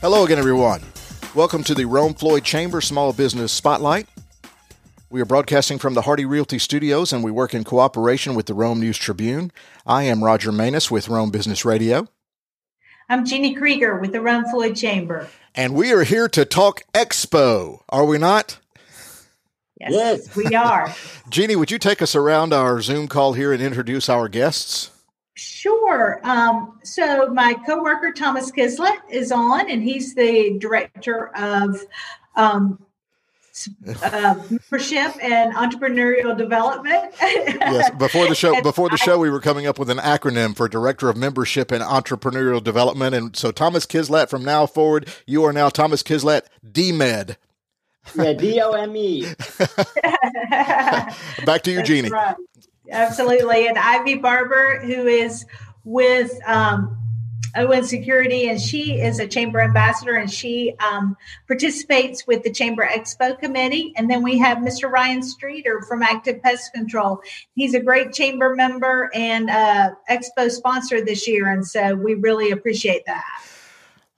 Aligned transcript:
Hello 0.00 0.24
again, 0.24 0.38
everyone. 0.38 0.80
Welcome 1.34 1.64
to 1.64 1.74
the 1.74 1.84
Rome 1.84 2.14
Floyd 2.14 2.44
Chamber 2.44 2.80
Small 2.80 3.12
Business 3.12 3.50
Spotlight. 3.50 4.06
We 5.10 5.20
are 5.20 5.24
broadcasting 5.24 5.78
from 5.78 5.94
the 5.94 6.02
Hardy 6.02 6.24
Realty 6.24 6.60
Studios 6.60 7.12
and 7.12 7.24
we 7.24 7.32
work 7.32 7.52
in 7.52 7.64
cooperation 7.64 8.36
with 8.36 8.46
the 8.46 8.54
Rome 8.54 8.78
News 8.78 8.96
Tribune. 8.96 9.50
I 9.84 10.04
am 10.04 10.22
Roger 10.22 10.52
Manus 10.52 10.88
with 10.88 11.08
Rome 11.08 11.32
Business 11.32 11.64
Radio. 11.64 12.06
I'm 13.08 13.24
Jeannie 13.24 13.56
Krieger 13.56 13.98
with 13.98 14.12
the 14.12 14.20
Rome 14.20 14.44
Floyd 14.44 14.76
Chamber. 14.76 15.28
And 15.56 15.74
we 15.74 15.92
are 15.92 16.04
here 16.04 16.28
to 16.28 16.44
talk 16.44 16.82
Expo, 16.94 17.80
are 17.88 18.04
we 18.04 18.18
not? 18.18 18.60
Yes, 19.80 19.90
yes. 19.90 20.36
we 20.36 20.54
are. 20.54 20.94
Jeannie, 21.28 21.56
would 21.56 21.72
you 21.72 21.78
take 21.80 22.00
us 22.00 22.14
around 22.14 22.52
our 22.52 22.80
Zoom 22.80 23.08
call 23.08 23.32
here 23.32 23.52
and 23.52 23.60
introduce 23.60 24.08
our 24.08 24.28
guests? 24.28 24.92
Sure. 25.38 26.20
Um, 26.24 26.80
so 26.82 27.28
my 27.28 27.54
coworker 27.64 28.12
Thomas 28.12 28.50
Kislat 28.50 28.98
is 29.08 29.30
on, 29.30 29.70
and 29.70 29.80
he's 29.84 30.12
the 30.16 30.58
director 30.58 31.28
of 31.36 31.80
um, 32.34 32.84
uh, 34.02 34.34
membership 34.50 35.14
and 35.22 35.54
entrepreneurial 35.54 36.36
development. 36.36 37.14
yes, 37.20 37.88
before 37.90 38.26
the 38.26 38.34
show, 38.36 38.60
before 38.62 38.90
the 38.90 38.96
show, 38.96 39.16
we 39.16 39.30
were 39.30 39.40
coming 39.40 39.68
up 39.68 39.78
with 39.78 39.90
an 39.90 39.98
acronym 39.98 40.56
for 40.56 40.68
Director 40.68 41.08
of 41.08 41.16
Membership 41.16 41.70
and 41.70 41.84
Entrepreneurial 41.84 42.62
Development, 42.62 43.14
and 43.14 43.36
so 43.36 43.52
Thomas 43.52 43.86
Kislat. 43.86 44.28
From 44.28 44.44
now 44.44 44.66
forward, 44.66 45.08
you 45.24 45.44
are 45.44 45.52
now 45.52 45.68
Thomas 45.68 46.02
Kislat, 46.02 46.46
DMED. 46.68 47.36
Yeah, 48.16 48.32
D 48.32 48.60
O 48.60 48.72
M 48.72 48.96
E. 48.96 49.22
Back 51.44 51.62
to 51.62 51.70
you, 51.70 51.82
Jeannie. 51.84 52.10
Right. 52.10 52.34
Absolutely, 52.90 53.66
and 53.68 53.78
Ivy 53.78 54.16
Barber, 54.16 54.80
who 54.80 55.06
is 55.06 55.44
with 55.84 56.38
um, 56.46 56.98
Owen 57.56 57.84
Security, 57.84 58.48
and 58.48 58.60
she 58.60 59.00
is 59.00 59.18
a 59.18 59.26
chamber 59.26 59.60
ambassador, 59.60 60.14
and 60.14 60.30
she 60.30 60.74
um, 60.78 61.16
participates 61.46 62.26
with 62.26 62.42
the 62.42 62.50
Chamber 62.50 62.86
Expo 62.86 63.38
Committee. 63.38 63.92
And 63.96 64.10
then 64.10 64.22
we 64.22 64.38
have 64.38 64.58
Mr. 64.58 64.90
Ryan 64.90 65.22
Streeter 65.22 65.82
from 65.88 66.02
Active 66.02 66.42
Pest 66.42 66.72
Control. 66.72 67.20
He's 67.54 67.74
a 67.74 67.80
great 67.80 68.12
chamber 68.12 68.54
member 68.54 69.10
and 69.14 69.50
uh, 69.50 69.90
Expo 70.10 70.50
sponsor 70.50 71.04
this 71.04 71.26
year, 71.26 71.50
and 71.50 71.66
so 71.66 71.94
we 71.94 72.14
really 72.14 72.50
appreciate 72.50 73.04
that. 73.06 73.24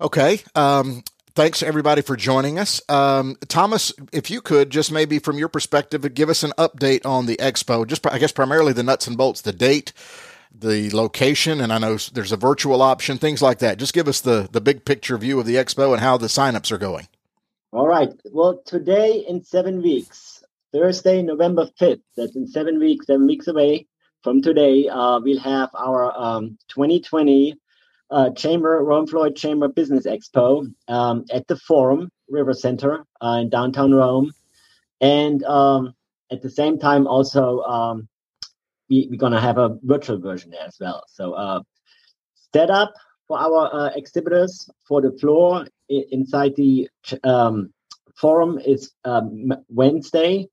Okay. 0.01 0.41
Um, 0.55 1.03
thanks 1.41 1.63
everybody 1.63 2.03
for 2.03 2.17
joining 2.17 2.59
us. 2.59 2.83
Um, 2.91 3.35
Thomas, 3.49 3.95
if 4.13 4.31
you 4.31 4.43
could 4.43 4.69
just 4.69 4.93
maybe 4.93 5.19
from 5.19 5.39
your 5.39 5.49
perspective, 5.49 6.13
give 6.13 6.29
us 6.29 6.43
an 6.43 6.53
update 6.59 7.07
on 7.07 7.25
the 7.25 7.39
expo. 7.39 7.87
Just 7.87 8.07
I 8.07 8.19
guess 8.19 8.31
primarily 8.31 8.75
the 8.75 8.83
nuts 8.83 9.07
and 9.07 9.17
bolts, 9.17 9.41
the 9.41 9.55
date, 9.55 9.95
the 10.55 10.91
location, 10.91 11.63
and 11.63 11.73
I 11.73 11.79
know 11.79 11.97
there's 11.97 12.33
a 12.33 12.37
virtual 12.37 12.83
option, 12.83 13.17
things 13.17 13.41
like 13.41 13.61
that. 13.61 13.79
Just 13.79 13.95
give 13.95 14.07
us 14.07 14.21
the 14.21 14.51
the 14.53 14.61
big 14.61 14.85
picture 14.85 15.17
view 15.17 15.41
of 15.41 15.47
the 15.47 15.55
expo 15.55 15.93
and 15.93 16.03
how 16.03 16.19
the 16.19 16.27
signups 16.27 16.71
are 16.73 16.79
going. 16.79 17.09
All 17.73 17.89
right. 17.89 18.13
Well, 18.27 18.61
today 18.67 19.25
in 19.27 19.43
seven 19.43 19.81
weeks, 19.81 20.45
Thursday, 20.75 21.23
November 21.23 21.71
fifth. 21.79 22.03
That's 22.19 22.37
in 22.37 22.49
seven 22.49 22.79
weeks, 22.79 23.07
seven 23.07 23.27
weeks 23.27 23.49
away 23.49 23.87
from 24.23 24.43
today. 24.43 24.89
Uh, 24.89 25.21
we'll 25.21 25.41
have 25.41 25.71
our 25.75 26.13
um, 26.15 26.59
2020 26.69 27.57
uh, 28.11 28.31
Chamber 28.31 28.83
Rome 28.83 29.07
Floyd 29.07 29.37
Chamber 29.37 29.69
Business 29.69 30.07
Expo 30.07 30.73
um, 30.89 31.25
at 31.33 31.47
the 31.47 31.57
Forum 31.57 32.11
River 32.29 32.53
Center 32.55 33.05
uh, 33.23 33.39
in 33.43 33.51
downtown 33.51 33.93
Rome, 33.93 34.33
and 35.01 35.43
um, 35.45 35.95
at 36.31 36.43
the 36.43 36.51
same 36.51 36.79
time 36.79 37.07
also 37.07 37.61
um, 37.61 38.09
we, 38.89 39.09
we're 39.11 39.17
going 39.19 39.33
to 39.33 39.41
have 39.41 39.59
a 39.59 39.79
virtual 39.83 40.19
version 40.19 40.51
there 40.51 40.67
as 40.67 40.77
well. 40.81 41.05
So 41.09 41.33
uh, 41.33 41.61
set 42.53 42.71
up 42.71 42.93
for 43.29 43.39
our 43.39 43.73
uh, 43.73 43.91
exhibitors 43.95 44.69
for 44.87 45.01
the 45.01 45.13
floor 45.19 45.67
I- 45.91 46.05
inside 46.11 46.57
the 46.57 46.89
um, 47.25 47.73
forum 48.17 48.59
is 48.59 48.93
um, 49.05 49.53
Wednesday, 49.69 50.49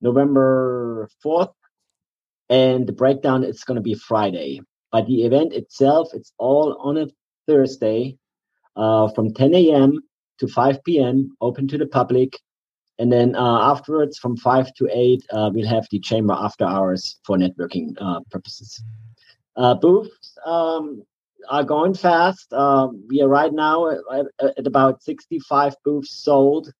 November 0.00 1.08
4th, 1.24 1.52
and 2.50 2.86
the 2.86 2.92
breakdown 2.92 3.44
is 3.44 3.64
going 3.64 3.76
to 3.76 3.82
be 3.82 3.94
Friday. 3.94 4.60
But 4.92 5.06
the 5.06 5.24
event 5.24 5.52
itself, 5.52 6.10
it's 6.14 6.32
all 6.38 6.76
on 6.80 6.96
a 6.96 7.08
Thursday 7.46 8.18
uh, 8.76 9.08
from 9.08 9.32
10 9.32 9.54
a.m. 9.54 10.00
to 10.38 10.48
5 10.48 10.84
p.m., 10.84 11.36
open 11.40 11.66
to 11.68 11.78
the 11.78 11.86
public. 11.86 12.38
And 12.98 13.12
then 13.12 13.34
uh, 13.34 13.70
afterwards, 13.70 14.18
from 14.18 14.36
5 14.36 14.74
to 14.74 14.88
8, 14.90 15.26
uh, 15.30 15.50
we'll 15.52 15.68
have 15.68 15.86
the 15.90 16.00
chamber 16.00 16.34
after 16.38 16.64
hours 16.64 17.18
for 17.24 17.36
networking 17.36 17.94
uh, 18.00 18.20
purposes. 18.30 18.82
Uh, 19.56 19.74
booths 19.74 20.36
um, 20.44 21.02
are 21.48 21.64
going 21.64 21.94
fast. 21.94 22.52
Um, 22.52 23.04
we 23.08 23.22
are 23.22 23.28
right 23.28 23.52
now 23.52 23.90
at, 23.90 24.26
at, 24.40 24.66
about 24.66 25.02
65 25.02 25.74
booths 25.84 26.10
sold. 26.10 26.72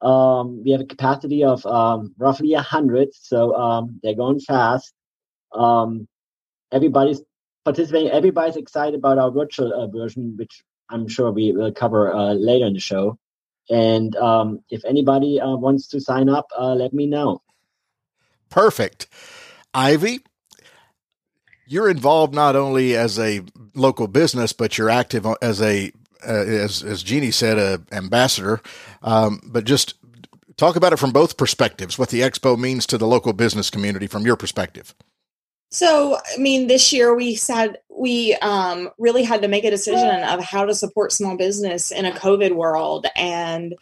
Um, 0.00 0.62
we 0.64 0.72
have 0.72 0.80
a 0.80 0.86
capacity 0.86 1.44
of 1.44 1.64
um, 1.64 2.14
roughly 2.18 2.52
100, 2.54 3.08
so 3.14 3.54
um, 3.54 4.00
they're 4.02 4.14
going 4.14 4.40
fast. 4.40 4.92
Um, 5.52 6.08
everybody's 6.72 7.22
participating, 7.64 8.10
everybody's 8.10 8.56
excited 8.56 8.94
about 8.94 9.18
our 9.18 9.30
virtual 9.30 9.72
uh, 9.72 9.86
version, 9.86 10.36
which 10.36 10.62
I'm 10.88 11.08
sure 11.08 11.30
we 11.30 11.52
will 11.52 11.72
cover 11.72 12.12
uh, 12.12 12.32
later 12.32 12.66
in 12.66 12.74
the 12.74 12.80
show. 12.80 13.18
And 13.70 14.14
um, 14.16 14.60
if 14.70 14.84
anybody 14.84 15.40
uh, 15.40 15.56
wants 15.56 15.88
to 15.88 16.00
sign 16.00 16.28
up, 16.28 16.48
uh, 16.58 16.74
let 16.74 16.92
me 16.92 17.06
know. 17.06 17.42
Perfect. 18.50 19.08
Ivy, 19.72 20.20
you're 21.66 21.88
involved 21.88 22.34
not 22.34 22.56
only 22.56 22.96
as 22.96 23.18
a 23.18 23.40
local 23.74 24.08
business, 24.08 24.52
but 24.52 24.76
you're 24.76 24.90
active 24.90 25.26
as 25.40 25.62
a, 25.62 25.92
uh, 26.26 26.32
as, 26.32 26.82
as 26.82 27.02
Jeannie 27.02 27.30
said, 27.30 27.58
a 27.58 27.80
ambassador. 27.92 28.60
Um, 29.02 29.40
but 29.44 29.64
just 29.64 29.94
talk 30.56 30.76
about 30.76 30.92
it 30.92 30.98
from 30.98 31.12
both 31.12 31.38
perspectives, 31.38 31.98
what 31.98 32.10
the 32.10 32.20
expo 32.20 32.58
means 32.58 32.86
to 32.86 32.98
the 32.98 33.06
local 33.06 33.32
business 33.32 33.70
community 33.70 34.06
from 34.06 34.26
your 34.26 34.36
perspective. 34.36 34.94
So, 35.72 36.16
I 36.16 36.36
mean, 36.36 36.66
this 36.66 36.92
year 36.92 37.14
we 37.14 37.34
said 37.34 37.78
we 37.88 38.34
um, 38.36 38.90
really 38.98 39.22
had 39.22 39.40
to 39.40 39.48
make 39.48 39.64
a 39.64 39.70
decision 39.70 40.22
of 40.22 40.44
how 40.44 40.66
to 40.66 40.74
support 40.74 41.12
small 41.12 41.36
business 41.38 41.90
in 41.90 42.04
a 42.04 42.12
COVID 42.12 42.52
world. 42.52 43.06
And 43.16 43.74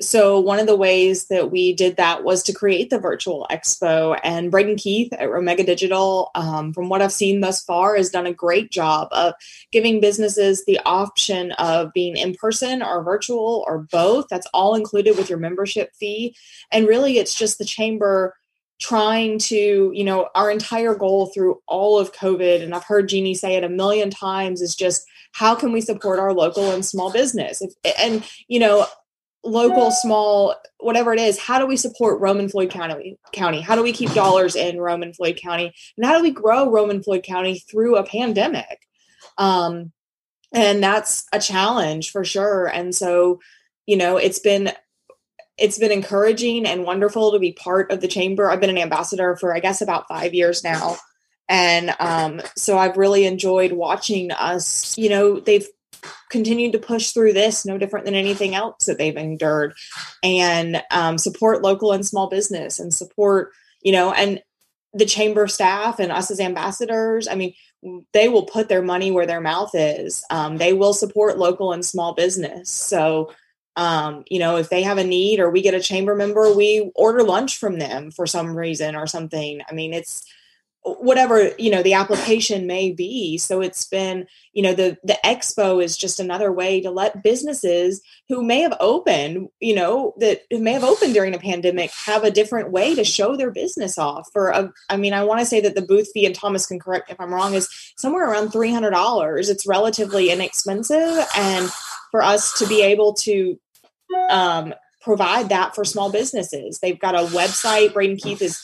so, 0.00 0.40
one 0.40 0.58
of 0.58 0.66
the 0.66 0.76
ways 0.76 1.26
that 1.26 1.52
we 1.52 1.72
did 1.72 1.98
that 1.98 2.24
was 2.24 2.42
to 2.44 2.52
create 2.52 2.90
the 2.90 2.98
virtual 2.98 3.46
expo. 3.48 4.18
And 4.24 4.50
Braden 4.50 4.74
Keith 4.74 5.12
at 5.12 5.28
Omega 5.28 5.62
Digital, 5.62 6.32
um, 6.34 6.72
from 6.72 6.88
what 6.88 7.00
I've 7.00 7.12
seen 7.12 7.40
thus 7.40 7.62
far, 7.62 7.94
has 7.94 8.10
done 8.10 8.26
a 8.26 8.34
great 8.34 8.72
job 8.72 9.06
of 9.12 9.34
giving 9.70 10.00
businesses 10.00 10.64
the 10.64 10.80
option 10.84 11.52
of 11.52 11.92
being 11.92 12.16
in 12.16 12.34
person 12.34 12.82
or 12.82 13.04
virtual 13.04 13.62
or 13.68 13.86
both. 13.92 14.26
That's 14.28 14.48
all 14.52 14.74
included 14.74 15.16
with 15.16 15.30
your 15.30 15.38
membership 15.38 15.94
fee. 15.94 16.34
And 16.72 16.88
really, 16.88 17.18
it's 17.18 17.34
just 17.34 17.58
the 17.58 17.64
chamber 17.64 18.34
trying 18.80 19.38
to, 19.38 19.92
you 19.94 20.04
know, 20.04 20.28
our 20.34 20.50
entire 20.50 20.94
goal 20.94 21.26
through 21.26 21.60
all 21.66 21.98
of 21.98 22.12
COVID, 22.12 22.62
and 22.62 22.74
I've 22.74 22.84
heard 22.84 23.08
Jeannie 23.08 23.34
say 23.34 23.56
it 23.56 23.64
a 23.64 23.68
million 23.68 24.10
times, 24.10 24.62
is 24.62 24.74
just 24.74 25.04
how 25.32 25.54
can 25.54 25.70
we 25.70 25.80
support 25.80 26.18
our 26.18 26.32
local 26.32 26.70
and 26.70 26.84
small 26.84 27.12
business? 27.12 27.62
If, 27.62 27.72
and, 27.98 28.24
you 28.48 28.58
know, 28.58 28.86
local, 29.44 29.90
small, 29.90 30.54
whatever 30.78 31.12
it 31.12 31.20
is, 31.20 31.38
how 31.38 31.58
do 31.58 31.66
we 31.66 31.76
support 31.76 32.20
Rome 32.20 32.40
and 32.40 32.50
Floyd 32.50 32.70
County? 32.70 33.18
County? 33.32 33.60
How 33.60 33.76
do 33.76 33.82
we 33.82 33.92
keep 33.92 34.12
dollars 34.12 34.56
in 34.56 34.80
Rome 34.80 35.02
and 35.02 35.14
Floyd 35.14 35.38
County? 35.40 35.72
And 35.96 36.06
how 36.06 36.16
do 36.16 36.22
we 36.22 36.30
grow 36.30 36.70
Rome 36.70 36.90
and 36.90 37.04
Floyd 37.04 37.22
County 37.22 37.58
through 37.58 37.96
a 37.96 38.04
pandemic? 38.04 38.86
Um, 39.38 39.92
and 40.52 40.82
that's 40.82 41.26
a 41.32 41.38
challenge 41.38 42.10
for 42.10 42.24
sure. 42.24 42.66
And 42.66 42.94
so, 42.94 43.40
you 43.86 43.96
know, 43.96 44.16
it's 44.16 44.40
been 44.40 44.72
it's 45.60 45.78
been 45.78 45.92
encouraging 45.92 46.66
and 46.66 46.84
wonderful 46.84 47.32
to 47.32 47.38
be 47.38 47.52
part 47.52 47.90
of 47.90 48.00
the 48.00 48.08
chamber. 48.08 48.50
I've 48.50 48.60
been 48.60 48.70
an 48.70 48.78
ambassador 48.78 49.36
for, 49.36 49.54
I 49.54 49.60
guess, 49.60 49.82
about 49.82 50.08
five 50.08 50.34
years 50.34 50.64
now. 50.64 50.96
And 51.48 51.94
um, 52.00 52.40
so 52.56 52.78
I've 52.78 52.96
really 52.96 53.26
enjoyed 53.26 53.72
watching 53.72 54.30
us, 54.30 54.96
you 54.96 55.10
know, 55.10 55.40
they've 55.40 55.66
continued 56.30 56.72
to 56.72 56.78
push 56.78 57.10
through 57.10 57.34
this 57.34 57.66
no 57.66 57.76
different 57.76 58.06
than 58.06 58.14
anything 58.14 58.54
else 58.54 58.86
that 58.86 58.96
they've 58.96 59.16
endured 59.16 59.74
and 60.22 60.82
um, 60.90 61.18
support 61.18 61.60
local 61.60 61.92
and 61.92 62.06
small 62.06 62.28
business 62.28 62.78
and 62.78 62.94
support, 62.94 63.50
you 63.82 63.92
know, 63.92 64.12
and 64.12 64.40
the 64.94 65.04
chamber 65.04 65.46
staff 65.46 65.98
and 65.98 66.10
us 66.10 66.30
as 66.30 66.40
ambassadors. 66.40 67.28
I 67.28 67.34
mean, 67.34 67.52
they 68.12 68.28
will 68.28 68.46
put 68.46 68.68
their 68.68 68.82
money 68.82 69.10
where 69.10 69.26
their 69.26 69.40
mouth 69.40 69.70
is. 69.74 70.24
Um, 70.30 70.56
they 70.56 70.72
will 70.72 70.94
support 70.94 71.38
local 71.38 71.72
and 71.72 71.84
small 71.84 72.14
business. 72.14 72.70
So 72.70 73.32
um, 73.80 74.24
you 74.28 74.38
know, 74.38 74.56
if 74.56 74.68
they 74.68 74.82
have 74.82 74.98
a 74.98 75.04
need 75.04 75.40
or 75.40 75.48
we 75.48 75.62
get 75.62 75.72
a 75.72 75.80
chamber 75.80 76.14
member, 76.14 76.54
we 76.54 76.92
order 76.94 77.22
lunch 77.22 77.56
from 77.56 77.78
them 77.78 78.10
for 78.10 78.26
some 78.26 78.54
reason 78.54 78.94
or 78.94 79.06
something. 79.06 79.62
I 79.70 79.72
mean, 79.72 79.94
it's 79.94 80.22
whatever 80.82 81.52
you 81.58 81.70
know 81.70 81.82
the 81.82 81.92
application 81.92 82.66
may 82.66 82.90
be 82.90 83.36
so 83.36 83.60
it's 83.60 83.86
been 83.86 84.26
you 84.54 84.62
know 84.62 84.72
the 84.72 84.96
the 85.04 85.18
expo 85.22 85.84
is 85.84 85.94
just 85.94 86.18
another 86.18 86.50
way 86.50 86.80
to 86.80 86.90
let 86.90 87.22
businesses 87.22 88.00
who 88.30 88.42
may 88.42 88.60
have 88.60 88.74
opened 88.80 89.46
you 89.60 89.74
know 89.74 90.14
that 90.16 90.40
may 90.50 90.72
have 90.72 90.82
opened 90.82 91.12
during 91.12 91.34
a 91.34 91.38
pandemic 91.38 91.90
have 91.90 92.24
a 92.24 92.30
different 92.30 92.70
way 92.70 92.94
to 92.94 93.04
show 93.04 93.36
their 93.36 93.50
business 93.50 93.98
off 93.98 94.26
for 94.32 94.48
a 94.48 94.72
i 94.88 94.96
mean 94.96 95.12
i 95.12 95.22
want 95.22 95.38
to 95.38 95.44
say 95.44 95.60
that 95.60 95.74
the 95.74 95.82
booth 95.82 96.08
fee 96.14 96.24
and 96.24 96.34
thomas 96.34 96.64
can 96.64 96.78
correct 96.78 97.10
if 97.10 97.20
i'm 97.20 97.32
wrong 97.32 97.52
is 97.52 97.68
somewhere 97.98 98.30
around 98.30 98.48
$300 98.48 99.50
it's 99.50 99.66
relatively 99.66 100.30
inexpensive 100.30 101.26
and 101.36 101.68
for 102.10 102.22
us 102.22 102.58
to 102.58 102.66
be 102.66 102.82
able 102.82 103.12
to 103.12 103.58
um, 104.30 104.74
provide 105.00 105.48
that 105.48 105.74
for 105.74 105.84
small 105.84 106.10
businesses. 106.10 106.78
They've 106.78 106.98
got 106.98 107.14
a 107.14 107.26
website. 107.28 107.92
Braden 107.92 108.16
Keith 108.16 108.42
is 108.42 108.62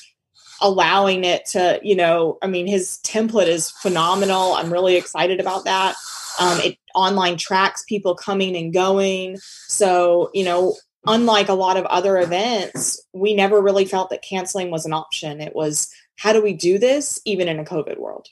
allowing 0.60 1.24
it 1.24 1.44
to, 1.46 1.80
you 1.82 1.94
know, 1.94 2.38
I 2.42 2.46
mean, 2.46 2.66
his 2.66 2.98
template 3.04 3.48
is 3.48 3.70
phenomenal. 3.70 4.54
I'm 4.54 4.72
really 4.72 4.96
excited 4.96 5.40
about 5.40 5.64
that. 5.64 5.94
Um, 6.38 6.58
it 6.60 6.78
online 6.94 7.36
tracks 7.36 7.84
people 7.86 8.14
coming 8.14 8.56
and 8.56 8.72
going. 8.72 9.38
So, 9.68 10.30
you 10.34 10.44
know, 10.44 10.76
unlike 11.06 11.48
a 11.48 11.54
lot 11.54 11.76
of 11.76 11.84
other 11.86 12.18
events, 12.18 13.02
we 13.12 13.34
never 13.34 13.60
really 13.60 13.84
felt 13.84 14.10
that 14.10 14.22
canceling 14.22 14.70
was 14.70 14.86
an 14.86 14.92
option. 14.92 15.40
It 15.40 15.54
was, 15.54 15.90
how 16.16 16.32
do 16.32 16.42
we 16.42 16.54
do 16.54 16.78
this 16.78 17.20
even 17.24 17.48
in 17.48 17.58
a 17.58 17.64
COVID 17.64 17.98
world? 17.98 18.28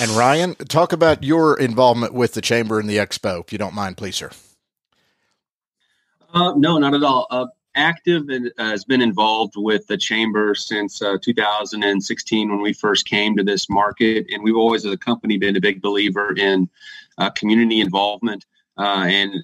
And 0.00 0.10
Ryan, 0.12 0.54
talk 0.54 0.92
about 0.92 1.22
your 1.22 1.58
involvement 1.58 2.14
with 2.14 2.34
the 2.34 2.40
chamber 2.40 2.78
and 2.80 2.88
the 2.88 2.96
expo, 2.96 3.40
if 3.40 3.52
you 3.52 3.58
don't 3.58 3.74
mind, 3.74 3.96
please, 3.96 4.16
sir. 4.16 4.30
Uh, 6.32 6.54
no, 6.56 6.78
not 6.78 6.94
at 6.94 7.02
all. 7.02 7.26
Uh, 7.30 7.46
active 7.74 8.28
and 8.28 8.50
uh, 8.58 8.64
has 8.64 8.84
been 8.84 9.02
involved 9.02 9.54
with 9.56 9.86
the 9.86 9.96
chamber 9.96 10.54
since 10.54 11.02
uh, 11.02 11.16
2016 11.20 12.50
when 12.50 12.60
we 12.60 12.72
first 12.72 13.06
came 13.06 13.36
to 13.36 13.42
this 13.42 13.68
market, 13.68 14.26
and 14.30 14.42
we've 14.42 14.56
always, 14.56 14.84
as 14.84 14.92
a 14.92 14.96
company, 14.96 15.36
been 15.36 15.56
a 15.56 15.60
big 15.60 15.82
believer 15.82 16.34
in 16.36 16.68
uh, 17.18 17.30
community 17.30 17.80
involvement. 17.80 18.46
Uh, 18.78 19.04
and 19.06 19.34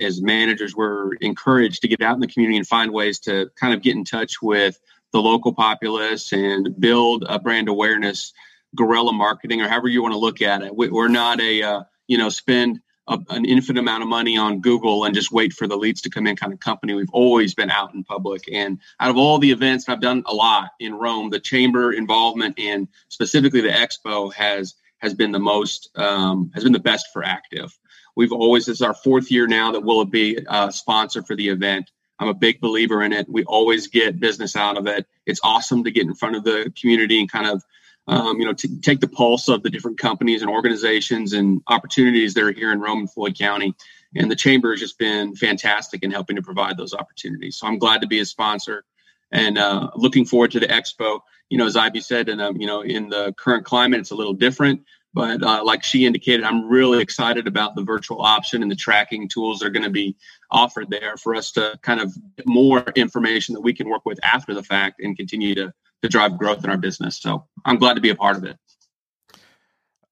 as 0.00 0.22
managers, 0.22 0.74
we're 0.74 1.14
encouraged 1.16 1.82
to 1.82 1.88
get 1.88 2.00
out 2.00 2.14
in 2.14 2.20
the 2.20 2.26
community 2.26 2.56
and 2.56 2.66
find 2.66 2.90
ways 2.90 3.18
to 3.18 3.50
kind 3.56 3.74
of 3.74 3.82
get 3.82 3.94
in 3.94 4.02
touch 4.02 4.40
with 4.40 4.80
the 5.12 5.20
local 5.20 5.52
populace 5.52 6.32
and 6.32 6.78
build 6.80 7.24
a 7.28 7.38
brand 7.38 7.68
awareness, 7.68 8.32
guerrilla 8.74 9.12
marketing, 9.12 9.60
or 9.60 9.68
however 9.68 9.88
you 9.88 10.00
want 10.00 10.12
to 10.12 10.18
look 10.18 10.40
at 10.40 10.62
it. 10.62 10.74
We, 10.74 10.88
are 10.88 11.08
not 11.08 11.38
a 11.40 11.84
you 12.06 12.16
know 12.16 12.30
spend 12.30 12.80
a, 13.08 13.18
an 13.30 13.44
infinite 13.44 13.80
amount 13.80 14.02
of 14.02 14.08
money 14.08 14.36
on 14.36 14.60
Google 14.60 15.04
and 15.04 15.14
just 15.14 15.32
wait 15.32 15.52
for 15.52 15.66
the 15.66 15.76
leads 15.76 16.00
to 16.02 16.10
come 16.10 16.26
in 16.26 16.36
kind 16.36 16.52
of 16.52 16.60
company. 16.60 16.94
We've 16.94 17.10
always 17.10 17.54
been 17.54 17.70
out 17.70 17.94
in 17.94 18.04
public. 18.04 18.48
And 18.52 18.78
out 19.00 19.10
of 19.10 19.16
all 19.16 19.38
the 19.38 19.50
events, 19.50 19.88
I've 19.88 20.00
done 20.00 20.22
a 20.26 20.34
lot 20.34 20.70
in 20.78 20.94
Rome, 20.94 21.30
the 21.30 21.40
chamber 21.40 21.92
involvement 21.92 22.58
and 22.58 22.88
specifically 23.08 23.60
the 23.60 23.68
expo 23.68 24.32
has 24.34 24.74
has 24.98 25.14
been 25.14 25.30
the 25.30 25.38
most 25.38 25.90
um, 25.96 26.50
has 26.54 26.64
been 26.64 26.72
the 26.72 26.78
best 26.80 27.06
for 27.12 27.24
active. 27.24 27.76
We've 28.16 28.32
always 28.32 28.66
this 28.66 28.78
is 28.78 28.82
our 28.82 28.94
fourth 28.94 29.30
year 29.30 29.46
now 29.46 29.72
that 29.72 29.84
we'll 29.84 30.04
be 30.04 30.38
a 30.48 30.72
sponsor 30.72 31.22
for 31.22 31.36
the 31.36 31.48
event. 31.48 31.90
I'm 32.18 32.28
a 32.28 32.34
big 32.34 32.60
believer 32.60 33.02
in 33.02 33.12
it. 33.12 33.28
We 33.28 33.44
always 33.44 33.86
get 33.86 34.18
business 34.18 34.56
out 34.56 34.76
of 34.76 34.88
it. 34.88 35.06
It's 35.24 35.40
awesome 35.44 35.84
to 35.84 35.92
get 35.92 36.06
in 36.06 36.14
front 36.14 36.34
of 36.34 36.42
the 36.42 36.72
community 36.78 37.20
and 37.20 37.30
kind 37.30 37.46
of 37.46 37.62
um, 38.08 38.40
you 38.40 38.46
know, 38.46 38.54
to 38.54 38.80
take 38.80 39.00
the 39.00 39.08
pulse 39.08 39.48
of 39.48 39.62
the 39.62 39.70
different 39.70 39.98
companies 39.98 40.40
and 40.40 40.50
organizations 40.50 41.34
and 41.34 41.60
opportunities 41.68 42.34
that 42.34 42.42
are 42.42 42.52
here 42.52 42.72
in 42.72 42.80
Rome 42.80 43.00
and 43.00 43.12
Floyd 43.12 43.38
County. 43.38 43.74
And 44.16 44.30
the 44.30 44.36
chamber 44.36 44.70
has 44.70 44.80
just 44.80 44.98
been 44.98 45.36
fantastic 45.36 46.02
in 46.02 46.10
helping 46.10 46.36
to 46.36 46.42
provide 46.42 46.78
those 46.78 46.94
opportunities. 46.94 47.56
So 47.56 47.66
I'm 47.66 47.78
glad 47.78 48.00
to 48.00 48.06
be 48.06 48.20
a 48.20 48.24
sponsor 48.24 48.84
and 49.30 49.58
uh, 49.58 49.90
looking 49.94 50.24
forward 50.24 50.52
to 50.52 50.60
the 50.60 50.66
expo. 50.66 51.20
You 51.50 51.58
know, 51.58 51.66
as 51.66 51.76
Ivy 51.76 52.00
said, 52.00 52.30
and 52.30 52.40
um, 52.40 52.56
you 52.56 52.66
know, 52.66 52.80
in 52.80 53.10
the 53.10 53.34
current 53.36 53.66
climate, 53.66 54.00
it's 54.00 54.10
a 54.10 54.14
little 54.14 54.32
different. 54.32 54.82
But 55.12 55.42
uh, 55.42 55.62
like 55.64 55.82
she 55.82 56.06
indicated, 56.06 56.44
I'm 56.44 56.68
really 56.68 57.00
excited 57.00 57.46
about 57.46 57.74
the 57.74 57.82
virtual 57.82 58.22
option 58.22 58.62
and 58.62 58.70
the 58.70 58.76
tracking 58.76 59.28
tools 59.28 59.58
that 59.58 59.66
are 59.66 59.70
going 59.70 59.84
to 59.84 59.90
be 59.90 60.16
offered 60.50 60.90
there 60.90 61.16
for 61.16 61.34
us 61.34 61.50
to 61.52 61.78
kind 61.82 62.00
of 62.00 62.14
get 62.36 62.46
more 62.46 62.84
information 62.94 63.54
that 63.54 63.60
we 63.60 63.74
can 63.74 63.88
work 63.88 64.04
with 64.04 64.18
after 64.22 64.54
the 64.54 64.62
fact 64.62 65.00
and 65.00 65.16
continue 65.16 65.54
to 65.54 65.72
to 66.02 66.08
drive 66.08 66.38
growth 66.38 66.64
in 66.64 66.70
our 66.70 66.76
business. 66.76 67.20
So 67.20 67.44
I'm 67.64 67.76
glad 67.76 67.94
to 67.94 68.00
be 68.00 68.10
a 68.10 68.14
part 68.14 68.36
of 68.36 68.44
it. 68.44 68.56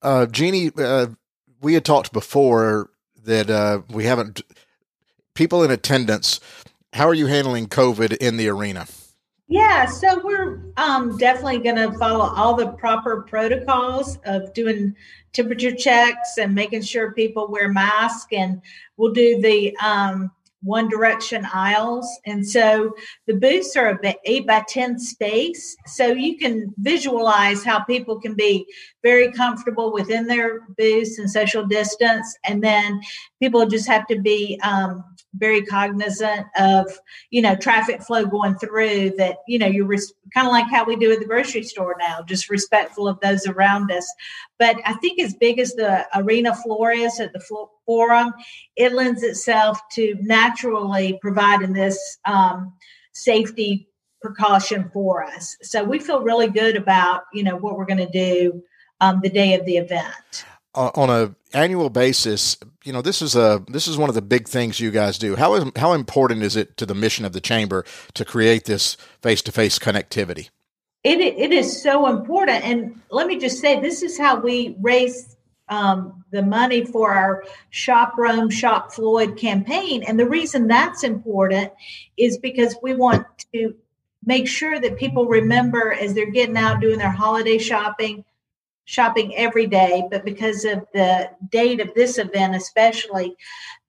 Uh, 0.01 0.25
Jeannie, 0.25 0.71
uh, 0.77 1.07
we 1.61 1.73
had 1.73 1.85
talked 1.85 2.13
before 2.13 2.89
that 3.23 3.49
uh, 3.49 3.81
we 3.89 4.05
haven't 4.05 4.41
people 5.33 5.63
in 5.63 5.71
attendance. 5.71 6.39
How 6.93 7.07
are 7.07 7.13
you 7.13 7.27
handling 7.27 7.67
COVID 7.67 8.17
in 8.17 8.37
the 8.37 8.47
arena? 8.47 8.87
Yeah, 9.49 9.85
so 9.85 10.19
we're 10.25 10.61
um, 10.75 11.17
definitely 11.17 11.59
going 11.59 11.77
to 11.77 11.97
follow 11.97 12.25
all 12.35 12.53
the 12.53 12.67
proper 12.73 13.21
protocols 13.21 14.17
of 14.25 14.53
doing 14.53 14.93
temperature 15.31 15.73
checks 15.73 16.37
and 16.37 16.53
making 16.53 16.81
sure 16.81 17.13
people 17.13 17.47
wear 17.47 17.69
masks, 17.69 18.27
and 18.33 18.61
we'll 18.97 19.13
do 19.13 19.39
the 19.41 19.75
um, 19.77 20.31
one 20.67 20.89
direction 20.89 21.47
aisles. 21.53 22.07
And 22.25 22.47
so 22.47 22.93
the 23.25 23.35
booths 23.35 23.75
are 23.77 23.99
a 24.03 24.15
eight 24.25 24.45
by 24.45 24.63
10 24.67 24.99
space. 24.99 25.75
So 25.85 26.07
you 26.07 26.37
can 26.37 26.73
visualize 26.77 27.63
how 27.63 27.83
people 27.85 28.19
can 28.19 28.35
be 28.35 28.65
very 29.01 29.31
comfortable 29.31 29.93
within 29.93 30.27
their 30.27 30.61
booths 30.77 31.17
and 31.17 31.31
social 31.31 31.65
distance. 31.65 32.37
And 32.43 32.61
then 32.61 32.99
people 33.39 33.65
just 33.65 33.87
have 33.87 34.05
to 34.07 34.19
be 34.19 34.59
um, 34.63 35.03
very 35.37 35.61
cognizant 35.63 36.47
of 36.57 36.85
you 37.29 37.41
know 37.41 37.55
traffic 37.55 38.01
flow 38.01 38.25
going 38.25 38.55
through 38.57 39.11
that 39.17 39.37
you 39.47 39.59
know 39.59 39.67
you're 39.67 39.85
res- 39.85 40.13
kind 40.33 40.47
of 40.47 40.51
like 40.51 40.69
how 40.69 40.83
we 40.83 40.95
do 40.95 41.11
at 41.11 41.19
the 41.19 41.25
grocery 41.25 41.63
store 41.63 41.95
now 41.99 42.21
just 42.23 42.49
respectful 42.49 43.07
of 43.07 43.19
those 43.19 43.45
around 43.47 43.91
us 43.91 44.11
but 44.57 44.75
i 44.85 44.93
think 44.93 45.19
as 45.19 45.33
big 45.35 45.59
as 45.59 45.73
the 45.73 46.05
arena 46.15 46.55
floor 46.55 46.91
is 46.91 47.19
at 47.19 47.33
the 47.33 47.39
forum 47.87 48.31
it 48.75 48.93
lends 48.93 49.23
itself 49.23 49.79
to 49.91 50.15
naturally 50.21 51.17
providing 51.21 51.73
this 51.73 52.19
um, 52.25 52.73
safety 53.13 53.89
precaution 54.21 54.91
for 54.93 55.23
us 55.23 55.57
so 55.63 55.83
we 55.83 55.97
feel 55.97 56.21
really 56.21 56.47
good 56.47 56.75
about 56.75 57.23
you 57.33 57.43
know 57.43 57.55
what 57.55 57.75
we're 57.75 57.85
going 57.85 57.97
to 57.97 58.11
do 58.11 58.61
um, 59.01 59.19
the 59.23 59.29
day 59.29 59.55
of 59.55 59.65
the 59.65 59.77
event 59.77 60.45
on 60.77 61.09
a 61.09 61.35
annual 61.53 61.89
basis, 61.89 62.57
you 62.83 62.93
know, 62.93 63.01
this 63.01 63.21
is 63.21 63.35
a 63.35 63.63
this 63.67 63.87
is 63.87 63.97
one 63.97 64.09
of 64.09 64.15
the 64.15 64.21
big 64.21 64.47
things 64.47 64.79
you 64.79 64.91
guys 64.91 65.17
do. 65.17 65.35
How 65.35 65.55
is 65.55 65.71
how 65.75 65.93
important 65.93 66.43
is 66.43 66.55
it 66.55 66.77
to 66.77 66.85
the 66.85 66.95
mission 66.95 67.25
of 67.25 67.33
the 67.33 67.41
chamber 67.41 67.85
to 68.13 68.23
create 68.23 68.65
this 68.65 68.95
face 69.21 69.41
to 69.43 69.51
face 69.51 69.79
connectivity? 69.79 70.49
It 71.03 71.19
it 71.19 71.51
is 71.51 71.81
so 71.81 72.07
important, 72.07 72.63
and 72.63 73.01
let 73.09 73.27
me 73.27 73.39
just 73.39 73.59
say, 73.59 73.79
this 73.79 74.03
is 74.03 74.17
how 74.17 74.39
we 74.39 74.75
raise 74.81 75.36
um, 75.69 76.23
the 76.31 76.41
money 76.41 76.85
for 76.85 77.13
our 77.13 77.43
Shop 77.69 78.13
Rome, 78.17 78.49
Shop 78.49 78.91
Floyd 78.93 79.37
campaign. 79.37 80.03
And 80.03 80.19
the 80.19 80.29
reason 80.29 80.67
that's 80.67 81.03
important 81.03 81.71
is 82.15 82.37
because 82.37 82.75
we 82.81 82.93
want 82.93 83.25
to 83.53 83.75
make 84.25 84.47
sure 84.47 84.79
that 84.79 84.97
people 84.97 85.25
remember 85.25 85.93
as 85.93 86.13
they're 86.13 86.31
getting 86.31 86.57
out 86.57 86.81
doing 86.81 86.99
their 86.99 87.11
holiday 87.11 87.57
shopping 87.57 88.23
shopping 88.87 89.35
every 89.35 89.67
day, 89.67 90.01
but 90.09 90.23
because 90.23 90.63
of 90.63 90.87
the 90.93 91.29
date 91.51 91.81
of 91.81 91.93
this 91.93 92.17
event, 92.17 92.55
especially, 92.55 93.35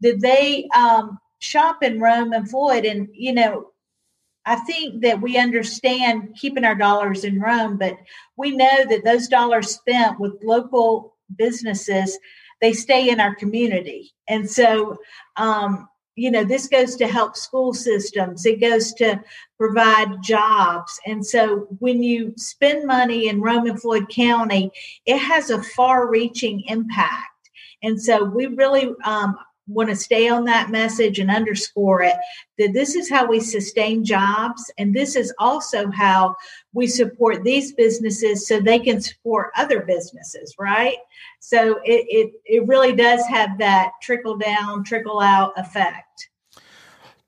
did 0.02 0.20
they 0.20 0.68
um, 0.75 1.20
shop 1.38 1.85
in 1.85 2.00
Rome 2.00 2.32
and 2.32 2.50
Floyd? 2.50 2.85
And, 2.85 3.08
you 3.12 3.32
know, 3.32 3.70
I 4.44 4.56
think 4.56 5.02
that 5.02 5.20
we 5.20 5.38
understand 5.38 6.35
keeping 6.37 6.64
our 6.64 6.75
dollars 6.75 7.23
in 7.23 7.40
Rome, 7.40 7.78
but 7.78 7.97
we 8.37 8.56
know 8.56 8.85
that 8.88 9.04
those 9.04 9.28
dollars 9.28 9.70
spent 9.70 10.18
with 10.18 10.42
local 10.42 11.14
businesses, 11.37 12.18
they 12.61 12.73
stay 12.73 13.08
in 13.11 13.20
our 13.20 13.35
community. 13.35 14.12
And 14.28 14.49
so, 14.49 14.99
um, 15.37 15.88
you 16.16 16.30
know, 16.30 16.42
this 16.42 16.66
goes 16.66 16.97
to 16.97 17.06
help 17.06 17.37
school 17.37 17.73
systems, 17.73 18.44
it 18.44 18.61
goes 18.61 18.92
to 18.94 19.23
provide 19.56 20.23
jobs. 20.23 20.99
And 21.06 21.25
so 21.25 21.68
when 21.78 22.02
you 22.02 22.35
spend 22.37 22.87
money 22.87 23.28
in 23.28 23.40
Roman 23.40 23.76
Floyd 23.76 24.08
County, 24.08 24.73
it 25.06 25.18
has 25.18 25.50
a 25.50 25.62
far 25.62 26.08
reaching 26.08 26.62
impact. 26.66 27.50
And 27.82 28.00
so 28.00 28.25
we 28.25 28.47
really 28.47 28.92
um, 29.04 29.38
want 29.68 29.88
to 29.90 29.96
stay 29.96 30.28
on 30.28 30.44
that 30.44 30.70
message 30.70 31.18
and 31.18 31.30
underscore 31.30 32.02
it 32.02 32.16
that 32.58 32.72
this 32.72 32.94
is 32.94 33.08
how 33.08 33.26
we 33.26 33.40
sustain 33.40 34.04
jobs. 34.04 34.70
And 34.78 34.94
this 34.94 35.14
is 35.14 35.32
also 35.38 35.90
how 35.90 36.37
we 36.72 36.87
support 36.87 37.44
these 37.44 37.72
businesses 37.72 38.46
so 38.48 38.60
they 38.60 38.78
can 38.78 39.00
support 39.00 39.50
other 39.56 39.80
businesses, 39.80 40.54
right? 40.58 40.96
So 41.40 41.78
it, 41.84 42.06
it, 42.08 42.32
it 42.44 42.66
really 42.66 42.94
does 42.94 43.25
have 43.26 43.58
that 43.58 43.92
trickle 44.02 44.37
down, 44.37 44.84
trickle 44.84 45.20
out 45.20 45.52
effect. 45.56 46.30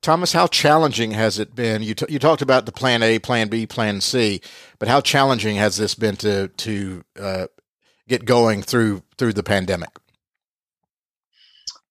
Thomas, 0.03 0.33
how 0.33 0.47
challenging 0.47 1.11
has 1.11 1.39
it 1.39 1.55
been? 1.55 1.83
You, 1.83 1.95
t- 1.95 2.07
you 2.09 2.19
talked 2.19 2.41
about 2.41 2.65
the 2.65 2.73
plan 2.73 3.03
A, 3.03 3.19
plan 3.19 3.49
B, 3.49 3.67
plan 3.67 4.01
C, 4.01 4.41
but 4.79 4.89
how 4.89 5.03
challenging 5.03 5.57
has 5.57 5.77
this 5.77 5.95
been 5.95 6.17
to 6.17 6.49
to 6.49 7.05
uh, 7.19 7.47
get 8.09 8.25
going 8.25 8.63
through 8.63 9.03
through 9.19 9.35
the 9.35 9.43
pandemic? 9.43 9.91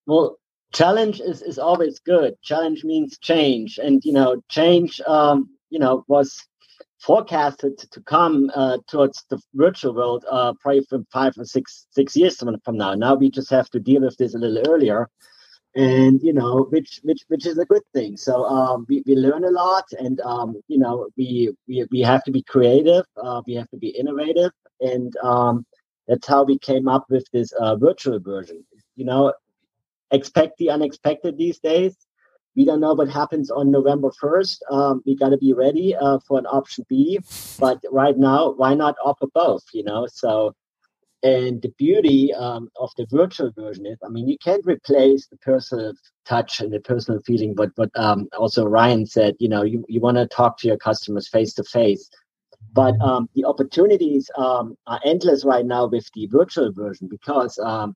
Well, 0.09 0.39
challenge 0.73 1.21
is, 1.21 1.43
is 1.43 1.59
always 1.59 1.99
good. 1.99 2.33
Challenge 2.41 2.83
means 2.83 3.19
change, 3.19 3.77
and 3.77 4.03
you 4.03 4.11
know, 4.11 4.41
change, 4.49 4.99
um, 5.05 5.49
you 5.69 5.77
know, 5.77 6.03
was 6.07 6.47
forecasted 6.99 7.77
to 7.77 8.01
come 8.01 8.49
uh, 8.55 8.79
towards 8.89 9.23
the 9.29 9.39
virtual 9.53 9.93
world 9.93 10.25
uh, 10.31 10.53
probably 10.61 10.83
from 10.89 11.05
five 11.13 11.33
or 11.37 11.45
six 11.45 11.85
six 11.91 12.15
years 12.17 12.37
from 12.37 12.75
now. 12.75 12.95
Now 12.95 13.13
we 13.13 13.29
just 13.29 13.51
have 13.51 13.69
to 13.69 13.79
deal 13.79 14.01
with 14.01 14.17
this 14.17 14.33
a 14.33 14.39
little 14.39 14.63
earlier 14.73 15.07
and 15.75 16.19
you 16.23 16.33
know 16.33 16.67
which 16.71 16.99
which 17.03 17.23
which 17.27 17.45
is 17.45 17.59
a 17.59 17.65
good 17.65 17.83
thing 17.93 18.17
so 18.17 18.43
um 18.45 18.87
we, 18.89 19.03
we 19.05 19.15
learn 19.15 19.43
a 19.43 19.51
lot 19.51 19.83
and 19.99 20.19
um 20.21 20.59
you 20.67 20.79
know 20.79 21.07
we 21.15 21.51
we, 21.67 21.85
we 21.91 21.99
have 22.01 22.23
to 22.23 22.31
be 22.31 22.41
creative 22.41 23.05
uh, 23.23 23.39
we 23.45 23.53
have 23.53 23.69
to 23.69 23.77
be 23.77 23.89
innovative 23.89 24.51
and 24.81 25.15
um 25.17 25.63
that's 26.07 26.25
how 26.27 26.43
we 26.43 26.57
came 26.57 26.87
up 26.87 27.05
with 27.11 27.23
this 27.33 27.51
uh, 27.51 27.75
virtual 27.75 28.19
version 28.19 28.65
you 28.95 29.05
know 29.05 29.31
expect 30.11 30.57
the 30.57 30.69
unexpected 30.69 31.37
these 31.37 31.59
days. 31.59 31.95
We 32.55 32.65
don't 32.65 32.79
know 32.79 32.93
what 32.93 33.09
happens 33.09 33.51
on 33.51 33.71
November 33.71 34.11
1st. 34.21 34.57
Um, 34.71 35.01
we 35.05 35.15
got 35.15 35.29
to 35.29 35.37
be 35.37 35.53
ready 35.53 35.95
uh, 35.95 36.19
for 36.27 36.39
an 36.39 36.45
option 36.47 36.85
B. 36.89 37.19
But 37.59 37.79
right 37.91 38.17
now, 38.17 38.51
why 38.51 38.73
not 38.73 38.95
offer 39.03 39.27
both? 39.33 39.63
You 39.73 39.83
know, 39.83 40.07
so 40.11 40.53
and 41.21 41.61
the 41.61 41.73
beauty 41.77 42.33
um, 42.33 42.69
of 42.77 42.91
the 42.97 43.05
virtual 43.09 43.51
version 43.51 43.85
is, 43.85 43.97
I 44.05 44.09
mean, 44.09 44.27
you 44.27 44.37
can't 44.37 44.65
replace 44.65 45.27
the 45.27 45.37
personal 45.37 45.93
touch 46.25 46.61
and 46.61 46.71
the 46.71 46.79
personal 46.79 47.21
feeling. 47.25 47.53
But 47.55 47.71
but 47.75 47.89
um, 47.95 48.27
also 48.37 48.65
Ryan 48.65 49.05
said, 49.05 49.35
you 49.39 49.49
know, 49.49 49.63
you, 49.63 49.83
you 49.89 49.99
want 49.99 50.17
to 50.17 50.27
talk 50.27 50.57
to 50.59 50.67
your 50.67 50.77
customers 50.77 51.27
face 51.27 51.53
to 51.55 51.63
face. 51.63 52.09
But 52.73 52.99
um, 53.01 53.29
the 53.35 53.45
opportunities 53.45 54.29
um, 54.37 54.75
are 54.87 54.99
endless 55.03 55.43
right 55.43 55.65
now 55.65 55.87
with 55.87 56.07
the 56.13 56.27
virtual 56.27 56.71
version 56.71 57.07
because 57.09 57.57
um, 57.59 57.95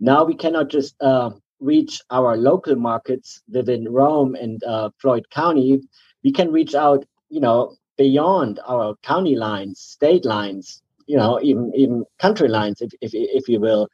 now 0.00 0.24
we 0.24 0.34
cannot 0.34 0.68
just 0.68 0.94
uh, 1.02 1.30
reach 1.64 2.00
our 2.10 2.36
local 2.36 2.76
markets 2.76 3.42
within 3.50 3.88
Rome 3.90 4.34
and 4.34 4.62
uh, 4.64 4.90
Floyd 5.00 5.24
County. 5.30 5.80
We 6.22 6.32
can 6.32 6.52
reach 6.52 6.74
out, 6.74 7.04
you 7.30 7.40
know, 7.40 7.76
beyond 7.96 8.60
our 8.66 8.96
county 9.02 9.36
lines, 9.36 9.80
state 9.80 10.24
lines, 10.24 10.82
you 11.06 11.16
know, 11.16 11.40
even 11.42 11.72
even 11.74 12.04
country 12.18 12.48
lines, 12.48 12.80
if 12.80 12.92
if, 13.00 13.12
if 13.14 13.48
you 13.48 13.60
will. 13.60 13.88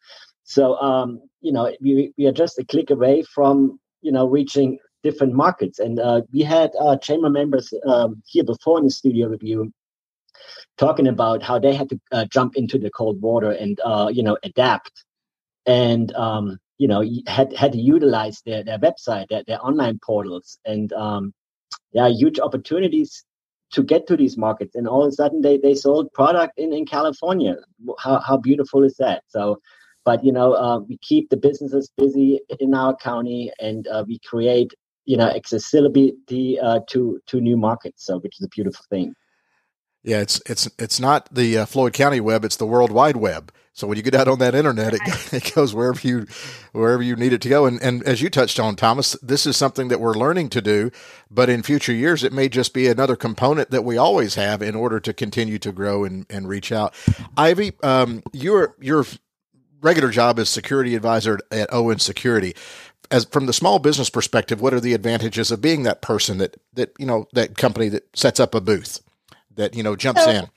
So, 0.45 0.77
um, 0.77 1.21
you 1.41 1.53
know, 1.53 1.73
we, 1.81 2.12
we 2.19 2.27
are 2.27 2.33
just 2.33 2.59
a 2.59 2.65
click 2.65 2.91
away 2.91 3.23
from, 3.23 3.79
you 4.03 4.11
know, 4.11 4.27
reaching 4.27 4.79
different 5.03 5.33
markets. 5.33 5.79
And 5.79 6.00
uh, 6.00 6.23
we 6.33 6.43
had 6.43 6.71
uh, 6.81 6.97
chamber 6.97 7.31
members 7.31 7.73
um, 7.87 8.23
here 8.27 8.45
before 8.45 8.79
in 8.79 8.85
the 8.85 8.91
studio 8.91 9.29
review 9.29 9.73
talking 10.77 11.07
about 11.07 11.43
how 11.43 11.59
they 11.59 11.75
had 11.75 11.89
to 11.91 12.00
uh, 12.11 12.25
jump 12.25 12.57
into 12.57 12.79
the 12.79 12.91
cold 12.91 13.21
water 13.21 13.53
and, 13.53 13.79
uh, 13.85 14.11
you 14.12 14.23
know, 14.23 14.37
adapt 14.43 15.05
and 15.67 16.12
um, 16.15 16.59
you 16.81 16.89
know 16.89 17.03
had 17.27 17.49
had 17.63 17.73
to 17.73 17.79
utilize 17.79 18.43
their, 18.47 18.63
their 18.65 18.79
website 18.79 19.27
their, 19.29 19.45
their 19.47 19.65
online 19.65 19.99
portals. 20.05 20.59
And 20.65 20.93
um, 20.93 21.33
yeah 21.93 22.09
huge 22.09 22.39
opportunities 22.41 23.25
to 23.73 23.83
get 23.83 24.07
to 24.09 24.17
these 24.17 24.37
markets. 24.37 24.75
And 24.75 24.89
all 24.89 25.03
of 25.05 25.09
a 25.09 25.13
sudden 25.13 25.43
they, 25.43 25.57
they 25.59 25.75
sold 25.75 26.13
product 26.13 26.55
in, 26.59 26.73
in 26.73 26.87
california. 26.87 27.57
How, 27.99 28.19
how 28.27 28.37
beautiful 28.37 28.83
is 28.83 28.97
that? 28.97 29.23
So 29.29 29.61
but 30.05 30.25
you 30.25 30.33
know 30.33 30.55
uh, 30.55 30.79
we 30.79 30.99
keep 30.99 31.29
the 31.31 31.37
businesses 31.37 31.91
busy 31.97 32.41
in 32.59 32.75
our 32.75 32.97
county 32.97 33.53
and 33.61 33.87
uh, 33.89 34.05
we 34.07 34.19
create 34.31 34.73
you 35.05 35.17
know 35.17 35.29
accessibility 35.29 36.59
uh, 36.59 36.81
to 36.89 37.21
to 37.27 37.41
new 37.41 37.57
markets 37.57 38.07
so 38.07 38.19
which 38.21 38.37
is 38.39 38.45
a 38.45 38.49
beautiful 38.49 38.85
thing 38.91 39.15
yeah, 40.02 40.21
it's 40.21 40.40
it's 40.47 40.69
it's 40.78 40.99
not 40.99 41.33
the 41.33 41.59
uh, 41.59 41.66
Floyd 41.66 41.92
County 41.92 42.21
web; 42.21 42.45
it's 42.45 42.57
the 42.57 42.66
World 42.66 42.90
Wide 42.90 43.16
Web. 43.16 43.52
So 43.73 43.87
when 43.87 43.97
you 43.97 44.02
get 44.02 44.14
out 44.14 44.28
on 44.28 44.38
that 44.40 44.54
internet, 44.54 44.95
it, 44.95 45.00
it 45.33 45.54
goes 45.54 45.75
wherever 45.75 46.07
you 46.07 46.26
wherever 46.73 47.02
you 47.02 47.16
need 47.16 47.33
it 47.33 47.40
to 47.42 47.49
go. 47.49 47.66
And 47.66 47.80
and 47.83 48.02
as 48.04 48.23
you 48.23 48.30
touched 48.30 48.59
on, 48.59 48.76
Thomas, 48.76 49.12
this 49.23 49.47
is 49.47 49.57
something 49.57 49.88
that 49.88 50.00
we're 50.00 50.14
learning 50.14 50.49
to 50.50 50.62
do, 50.62 50.90
but 51.30 51.49
in 51.49 51.62
future 51.62 51.92
years, 51.92 52.25
it 52.25 52.33
may 52.33 52.49
just 52.49 52.73
be 52.73 52.88
another 52.88 53.16
component 53.16 53.71
that 53.71 53.85
we 53.85 53.97
always 53.97 54.35
have 54.35 54.62
in 54.62 54.75
order 54.75 55.00
to 55.00 55.12
continue 55.12 55.59
to 55.59 55.73
grow 55.73 56.04
and, 56.04 56.26
and 56.30 56.49
reach 56.49 56.73
out. 56.73 56.95
Ivy, 57.37 57.73
um, 57.83 58.23
your 58.33 58.76
your 58.80 59.04
regular 59.83 60.11
job 60.11 60.38
as 60.38 60.49
security 60.49 60.95
advisor 60.95 61.38
at 61.50 61.73
Owen 61.73 61.99
Security 61.99 62.54
as 63.11 63.25
from 63.25 63.47
the 63.47 63.52
small 63.52 63.78
business 63.78 64.09
perspective, 64.09 64.61
what 64.61 64.73
are 64.73 64.80
the 64.80 64.95
advantages 64.95 65.50
of 65.50 65.61
being 65.61 65.83
that 65.83 66.00
person 66.00 66.38
that 66.38 66.57
that 66.75 66.92
you 66.99 67.07
know 67.07 67.26
that 67.33 67.57
company 67.57 67.88
that 67.88 68.16
sets 68.16 68.40
up 68.40 68.54
a 68.54 68.61
booth? 68.61 69.00
That 69.61 69.75
you 69.75 69.83
know 69.83 69.97
jumps 69.97 70.25
so, 70.25 70.31
in. 70.31 70.49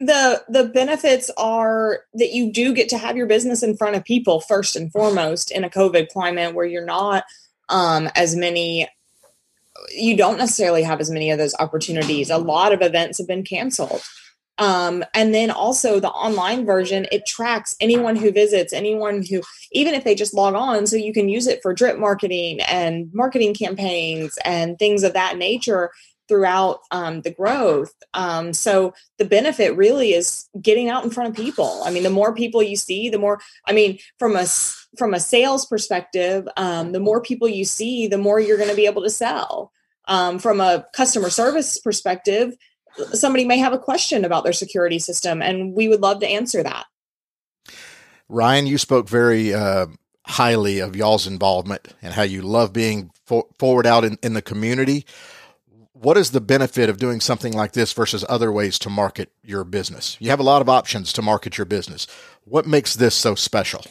the 0.00 0.42
the 0.48 0.64
benefits 0.64 1.30
are 1.36 2.00
that 2.14 2.32
you 2.32 2.52
do 2.52 2.74
get 2.74 2.88
to 2.88 2.98
have 2.98 3.16
your 3.16 3.26
business 3.26 3.62
in 3.62 3.76
front 3.76 3.96
of 3.96 4.04
people 4.04 4.40
first 4.40 4.76
and 4.76 4.90
foremost 4.90 5.50
in 5.50 5.64
a 5.64 5.70
covid 5.70 6.08
climate 6.08 6.54
where 6.54 6.66
you're 6.66 6.84
not 6.84 7.24
um, 7.68 8.08
as 8.16 8.36
many 8.36 8.88
you 9.90 10.16
don't 10.16 10.38
necessarily 10.38 10.82
have 10.82 11.00
as 11.00 11.10
many 11.10 11.30
of 11.30 11.38
those 11.38 11.54
opportunities. 11.58 12.30
A 12.30 12.38
lot 12.38 12.72
of 12.72 12.82
events 12.82 13.18
have 13.18 13.26
been 13.26 13.44
canceled. 13.44 14.02
Um, 14.58 15.02
and 15.14 15.34
then 15.34 15.50
also 15.50 15.98
the 15.98 16.10
online 16.10 16.66
version 16.66 17.06
it 17.10 17.24
tracks 17.26 17.74
anyone 17.80 18.16
who 18.16 18.30
visits 18.30 18.74
anyone 18.74 19.24
who 19.24 19.40
even 19.72 19.94
if 19.94 20.04
they 20.04 20.14
just 20.14 20.34
log 20.34 20.54
on 20.54 20.86
so 20.86 20.94
you 20.94 21.14
can 21.14 21.30
use 21.30 21.46
it 21.46 21.60
for 21.62 21.72
drip 21.72 21.98
marketing 21.98 22.60
and 22.60 23.10
marketing 23.14 23.54
campaigns 23.54 24.38
and 24.44 24.78
things 24.78 25.04
of 25.04 25.14
that 25.14 25.38
nature 25.38 25.90
throughout 26.32 26.80
um, 26.92 27.20
the 27.20 27.30
growth. 27.30 27.92
Um, 28.14 28.54
so 28.54 28.94
the 29.18 29.26
benefit 29.26 29.76
really 29.76 30.14
is 30.14 30.48
getting 30.62 30.88
out 30.88 31.04
in 31.04 31.10
front 31.10 31.28
of 31.28 31.36
people. 31.36 31.82
I 31.84 31.90
mean, 31.90 32.04
the 32.04 32.08
more 32.08 32.34
people 32.34 32.62
you 32.62 32.74
see, 32.74 33.10
the 33.10 33.18
more. 33.18 33.38
I 33.68 33.72
mean, 33.72 33.98
from 34.18 34.34
a 34.34 34.46
from 34.96 35.12
a 35.12 35.20
sales 35.20 35.66
perspective, 35.66 36.48
um, 36.56 36.92
the 36.92 37.00
more 37.00 37.20
people 37.20 37.48
you 37.48 37.66
see, 37.66 38.08
the 38.08 38.16
more 38.16 38.40
you're 38.40 38.56
going 38.56 38.70
to 38.70 38.76
be 38.76 38.86
able 38.86 39.02
to 39.02 39.10
sell. 39.10 39.72
Um, 40.08 40.38
from 40.38 40.58
a 40.58 40.86
customer 40.94 41.28
service 41.28 41.78
perspective, 41.78 42.54
somebody 43.12 43.44
may 43.44 43.58
have 43.58 43.74
a 43.74 43.78
question 43.78 44.24
about 44.24 44.42
their 44.42 44.54
security 44.54 44.98
system, 44.98 45.42
and 45.42 45.74
we 45.74 45.86
would 45.86 46.00
love 46.00 46.20
to 46.20 46.26
answer 46.26 46.62
that. 46.62 46.86
Ryan, 48.30 48.66
you 48.66 48.78
spoke 48.78 49.06
very 49.06 49.52
uh, 49.52 49.86
highly 50.26 50.78
of 50.78 50.96
y'all's 50.96 51.26
involvement 51.26 51.94
and 52.00 52.14
how 52.14 52.22
you 52.22 52.40
love 52.40 52.72
being 52.72 53.10
for- 53.26 53.48
forward 53.58 53.86
out 53.86 54.02
in, 54.02 54.16
in 54.22 54.32
the 54.32 54.40
community 54.40 55.04
what 56.02 56.16
is 56.16 56.32
the 56.32 56.40
benefit 56.40 56.90
of 56.90 56.98
doing 56.98 57.20
something 57.20 57.52
like 57.52 57.72
this 57.72 57.92
versus 57.92 58.24
other 58.28 58.50
ways 58.50 58.78
to 58.80 58.90
market 58.90 59.30
your 59.42 59.64
business? 59.64 60.16
You 60.20 60.30
have 60.30 60.40
a 60.40 60.44
lot 60.44 60.60
of 60.60 60.68
options 60.68 61.12
to 61.14 61.22
market 61.22 61.56
your 61.56 61.64
business. 61.64 62.06
What 62.44 62.66
makes 62.66 62.96
this 62.96 63.14
so 63.14 63.34
special? 63.34 63.84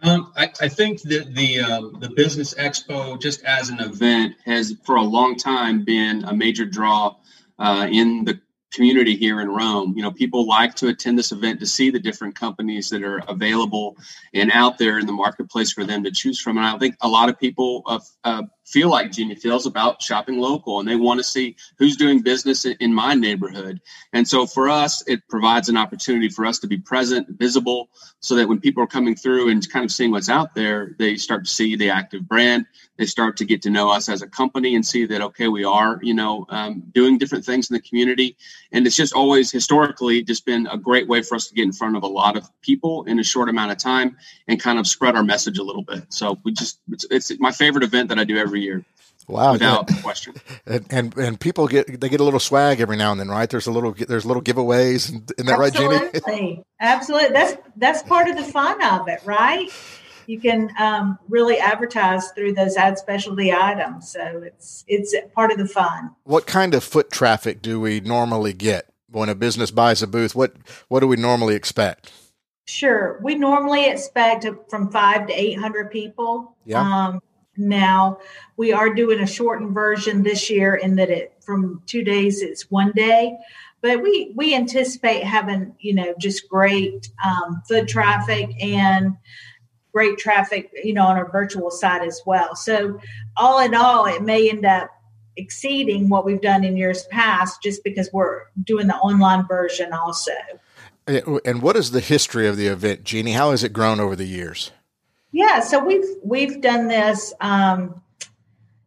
Um, 0.00 0.32
I, 0.36 0.50
I, 0.60 0.68
think 0.68 1.02
that 1.02 1.34
the 1.34 1.60
um, 1.60 1.96
the 1.98 2.08
business 2.08 2.54
expo, 2.54 3.20
just 3.20 3.42
as 3.42 3.68
an 3.68 3.80
event, 3.80 4.36
has 4.44 4.76
for 4.84 4.94
a 4.94 5.02
long 5.02 5.36
time 5.36 5.84
been 5.84 6.22
a 6.24 6.32
major 6.32 6.64
draw 6.64 7.16
uh, 7.58 7.88
in 7.90 8.24
the 8.24 8.40
community 8.72 9.16
here 9.16 9.40
in 9.40 9.48
Rome. 9.48 9.94
You 9.96 10.02
know, 10.02 10.12
people 10.12 10.46
like 10.46 10.76
to 10.76 10.88
attend 10.88 11.18
this 11.18 11.32
event 11.32 11.58
to 11.60 11.66
see 11.66 11.90
the 11.90 11.98
different 11.98 12.36
companies 12.36 12.90
that 12.90 13.02
are 13.02 13.22
available 13.28 13.96
and 14.32 14.52
out 14.52 14.78
there 14.78 15.00
in 15.00 15.06
the 15.06 15.12
marketplace 15.12 15.72
for 15.72 15.84
them 15.84 16.04
to 16.04 16.12
choose 16.12 16.40
from. 16.40 16.58
And 16.58 16.66
I 16.66 16.78
think 16.78 16.94
a 17.00 17.08
lot 17.08 17.28
of 17.28 17.38
people 17.38 17.82
uh, 17.86 17.98
uh, 18.22 18.42
feel 18.70 18.90
like 18.90 19.10
Jeannie 19.12 19.34
feels 19.34 19.66
about 19.66 20.02
shopping 20.02 20.38
local 20.38 20.78
and 20.78 20.88
they 20.88 20.96
want 20.96 21.18
to 21.18 21.24
see 21.24 21.56
who's 21.78 21.96
doing 21.96 22.20
business 22.20 22.64
in 22.64 22.92
my 22.92 23.14
neighborhood. 23.14 23.80
And 24.12 24.28
so 24.28 24.46
for 24.46 24.68
us, 24.68 25.02
it 25.06 25.26
provides 25.28 25.68
an 25.68 25.76
opportunity 25.76 26.28
for 26.28 26.44
us 26.44 26.58
to 26.60 26.66
be 26.66 26.78
present, 26.78 27.28
visible, 27.38 27.88
so 28.20 28.34
that 28.34 28.48
when 28.48 28.60
people 28.60 28.82
are 28.82 28.86
coming 28.86 29.14
through 29.14 29.48
and 29.48 29.68
kind 29.70 29.84
of 29.84 29.90
seeing 29.90 30.10
what's 30.10 30.28
out 30.28 30.54
there, 30.54 30.94
they 30.98 31.16
start 31.16 31.44
to 31.44 31.50
see 31.50 31.76
the 31.76 31.90
active 31.90 32.28
brand. 32.28 32.66
They 32.98 33.06
start 33.06 33.36
to 33.38 33.44
get 33.44 33.62
to 33.62 33.70
know 33.70 33.90
us 33.90 34.08
as 34.08 34.22
a 34.22 34.26
company 34.26 34.74
and 34.74 34.84
see 34.84 35.06
that, 35.06 35.20
okay, 35.22 35.48
we 35.48 35.64
are, 35.64 36.00
you 36.02 36.14
know, 36.14 36.46
um, 36.50 36.82
doing 36.92 37.16
different 37.16 37.44
things 37.44 37.70
in 37.70 37.74
the 37.74 37.80
community. 37.80 38.36
And 38.72 38.86
it's 38.86 38.96
just 38.96 39.14
always 39.14 39.52
historically 39.52 40.22
just 40.22 40.44
been 40.44 40.66
a 40.66 40.76
great 40.76 41.06
way 41.06 41.22
for 41.22 41.36
us 41.36 41.46
to 41.46 41.54
get 41.54 41.62
in 41.62 41.72
front 41.72 41.96
of 41.96 42.02
a 42.02 42.08
lot 42.08 42.36
of 42.36 42.50
people 42.60 43.04
in 43.04 43.20
a 43.20 43.24
short 43.24 43.48
amount 43.48 43.70
of 43.70 43.78
time 43.78 44.16
and 44.48 44.60
kind 44.60 44.78
of 44.78 44.86
spread 44.86 45.14
our 45.14 45.22
message 45.22 45.58
a 45.58 45.62
little 45.62 45.84
bit. 45.84 46.04
So 46.08 46.38
we 46.44 46.52
just, 46.52 46.80
it's, 46.88 47.06
it's 47.10 47.38
my 47.38 47.52
favorite 47.52 47.84
event 47.84 48.08
that 48.08 48.18
I 48.18 48.24
do 48.24 48.36
every 48.36 48.57
every 48.58 48.64
year. 48.64 48.84
Wow, 49.28 49.52
without 49.52 49.90
yeah. 49.90 50.02
question. 50.02 50.34
And, 50.66 50.86
and, 50.90 51.16
and 51.16 51.40
people 51.40 51.66
get 51.66 52.00
they 52.00 52.10
get 52.10 52.20
a 52.20 52.24
little 52.24 52.40
swag 52.40 52.80
every 52.80 52.96
now 52.96 53.10
and 53.10 53.18
then, 53.18 53.28
right? 53.28 53.48
There's 53.48 53.66
a 53.66 53.72
little 53.72 53.92
there's 53.92 54.26
little 54.26 54.42
giveaways, 54.42 55.08
and 55.08 55.30
isn't 55.38 55.46
that 55.46 55.58
Absolutely. 55.58 55.96
right, 55.96 56.26
Jeannie? 56.26 56.64
Absolutely. 56.78 57.30
That's 57.30 57.56
that's 57.76 58.02
part 58.02 58.28
of 58.28 58.36
the 58.36 58.42
fun 58.42 58.82
of 58.82 59.08
it, 59.08 59.20
right? 59.24 59.70
You 60.26 60.38
can 60.38 60.70
um, 60.78 61.18
really 61.30 61.58
advertise 61.58 62.32
through 62.32 62.52
those 62.52 62.76
ad 62.76 62.98
specialty 62.98 63.50
items, 63.50 64.10
so 64.10 64.42
it's 64.44 64.84
it's 64.88 65.14
part 65.34 65.50
of 65.50 65.56
the 65.56 65.66
fun. 65.66 66.10
What 66.24 66.46
kind 66.46 66.74
of 66.74 66.84
foot 66.84 67.10
traffic 67.10 67.62
do 67.62 67.80
we 67.80 68.00
normally 68.00 68.52
get 68.52 68.92
when 69.10 69.30
a 69.30 69.34
business 69.34 69.70
buys 69.70 70.02
a 70.02 70.06
booth? 70.06 70.34
What 70.34 70.54
what 70.88 71.00
do 71.00 71.06
we 71.06 71.16
normally 71.16 71.54
expect? 71.54 72.12
Sure, 72.66 73.18
we 73.22 73.36
normally 73.36 73.86
expect 73.86 74.46
from 74.68 74.90
five 74.90 75.26
to 75.28 75.32
eight 75.32 75.58
hundred 75.58 75.90
people. 75.90 76.54
Yeah. 76.66 76.82
Um, 76.82 77.22
now. 77.58 78.18
We 78.56 78.72
are 78.72 78.92
doing 78.94 79.20
a 79.20 79.26
shortened 79.26 79.74
version 79.74 80.22
this 80.22 80.48
year 80.48 80.74
in 80.74 80.96
that 80.96 81.10
it 81.10 81.34
from 81.40 81.82
two 81.86 82.04
days 82.04 82.42
it's 82.42 82.70
one 82.70 82.92
day. 82.92 83.36
But 83.80 84.02
we 84.02 84.32
we 84.34 84.54
anticipate 84.54 85.22
having 85.24 85.74
you 85.80 85.94
know 85.94 86.14
just 86.18 86.48
great 86.48 87.08
um, 87.24 87.62
foot 87.68 87.88
traffic 87.88 88.50
and 88.62 89.16
great 89.92 90.18
traffic 90.18 90.70
you 90.82 90.94
know 90.94 91.06
on 91.06 91.16
our 91.16 91.30
virtual 91.30 91.70
side 91.70 92.02
as 92.02 92.20
well. 92.26 92.56
So 92.56 93.00
all 93.36 93.60
in 93.60 93.74
all 93.74 94.06
it 94.06 94.22
may 94.22 94.50
end 94.50 94.64
up 94.64 94.90
exceeding 95.36 96.08
what 96.08 96.24
we've 96.24 96.40
done 96.40 96.64
in 96.64 96.76
years 96.76 97.04
past 97.04 97.62
just 97.62 97.84
because 97.84 98.10
we're 98.12 98.42
doing 98.64 98.88
the 98.88 98.96
online 98.96 99.46
version 99.46 99.92
also. 99.92 100.32
And 101.06 101.62
what 101.62 101.76
is 101.76 101.92
the 101.92 102.00
history 102.00 102.46
of 102.46 102.58
the 102.58 102.66
event 102.66 103.04
jeannie? 103.04 103.32
How 103.32 103.52
has 103.52 103.64
it 103.64 103.72
grown 103.72 103.98
over 103.98 104.14
the 104.14 104.26
years 104.26 104.72
yeah, 105.32 105.60
so 105.60 105.84
we've 105.84 106.16
we've 106.22 106.60
done 106.60 106.88
this 106.88 107.34
um 107.40 108.02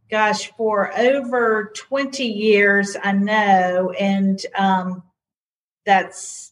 gosh 0.09 0.51
for 0.57 0.91
over 0.97 1.71
20 1.75 2.23
years 2.23 2.97
I 3.01 3.13
know 3.13 3.91
and 3.91 4.39
um 4.57 5.03
that's 5.85 6.51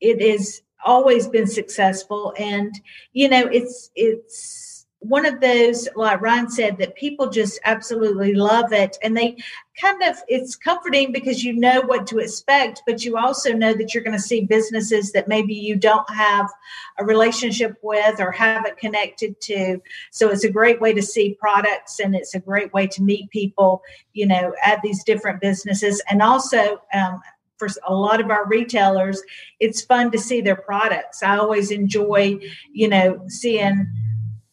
it 0.00 0.20
is 0.20 0.62
always 0.84 1.26
been 1.26 1.46
successful 1.46 2.34
and 2.38 2.78
you 3.12 3.28
know 3.28 3.46
it's 3.46 3.90
it's 3.94 4.67
one 5.00 5.24
of 5.24 5.40
those 5.40 5.88
like 5.94 6.20
ryan 6.20 6.50
said 6.50 6.76
that 6.78 6.96
people 6.96 7.30
just 7.30 7.60
absolutely 7.64 8.34
love 8.34 8.72
it. 8.72 8.96
And 9.02 9.16
they 9.16 9.36
kind 9.80 10.02
of 10.02 10.16
it's 10.26 10.56
comforting 10.56 11.12
because 11.12 11.44
you 11.44 11.52
know 11.52 11.82
what 11.82 12.04
to 12.08 12.18
expect 12.18 12.82
but 12.84 13.04
you 13.04 13.16
also 13.16 13.52
know 13.52 13.72
that 13.74 13.94
you're 13.94 14.02
going 14.02 14.16
to 14.16 14.22
see 14.22 14.44
businesses 14.44 15.12
that 15.12 15.28
maybe 15.28 15.54
you 15.54 15.76
don't 15.76 16.08
have 16.10 16.50
a 16.98 17.04
relationship 17.04 17.78
with 17.82 18.18
or 18.18 18.32
haven't 18.32 18.76
connected 18.76 19.40
to. 19.42 19.80
So 20.10 20.30
it's 20.30 20.44
a 20.44 20.50
great 20.50 20.80
way 20.80 20.92
to 20.92 21.02
see 21.02 21.34
products 21.38 22.00
and 22.00 22.16
it's 22.16 22.34
a 22.34 22.40
great 22.40 22.72
way 22.72 22.88
to 22.88 23.02
meet 23.02 23.30
people 23.30 23.82
you 24.14 24.26
know 24.26 24.52
at 24.64 24.82
these 24.82 25.04
different 25.04 25.40
businesses. 25.40 26.02
And 26.10 26.22
also 26.22 26.82
um, 26.92 27.20
for 27.56 27.68
a 27.86 27.94
lot 27.94 28.20
of 28.20 28.30
our 28.30 28.46
retailers, 28.46 29.22
it's 29.60 29.82
fun 29.82 30.10
to 30.12 30.18
see 30.18 30.40
their 30.40 30.56
products. 30.56 31.22
I 31.22 31.36
always 31.36 31.70
enjoy, 31.70 32.38
you 32.72 32.88
know, 32.88 33.20
seeing 33.28 33.86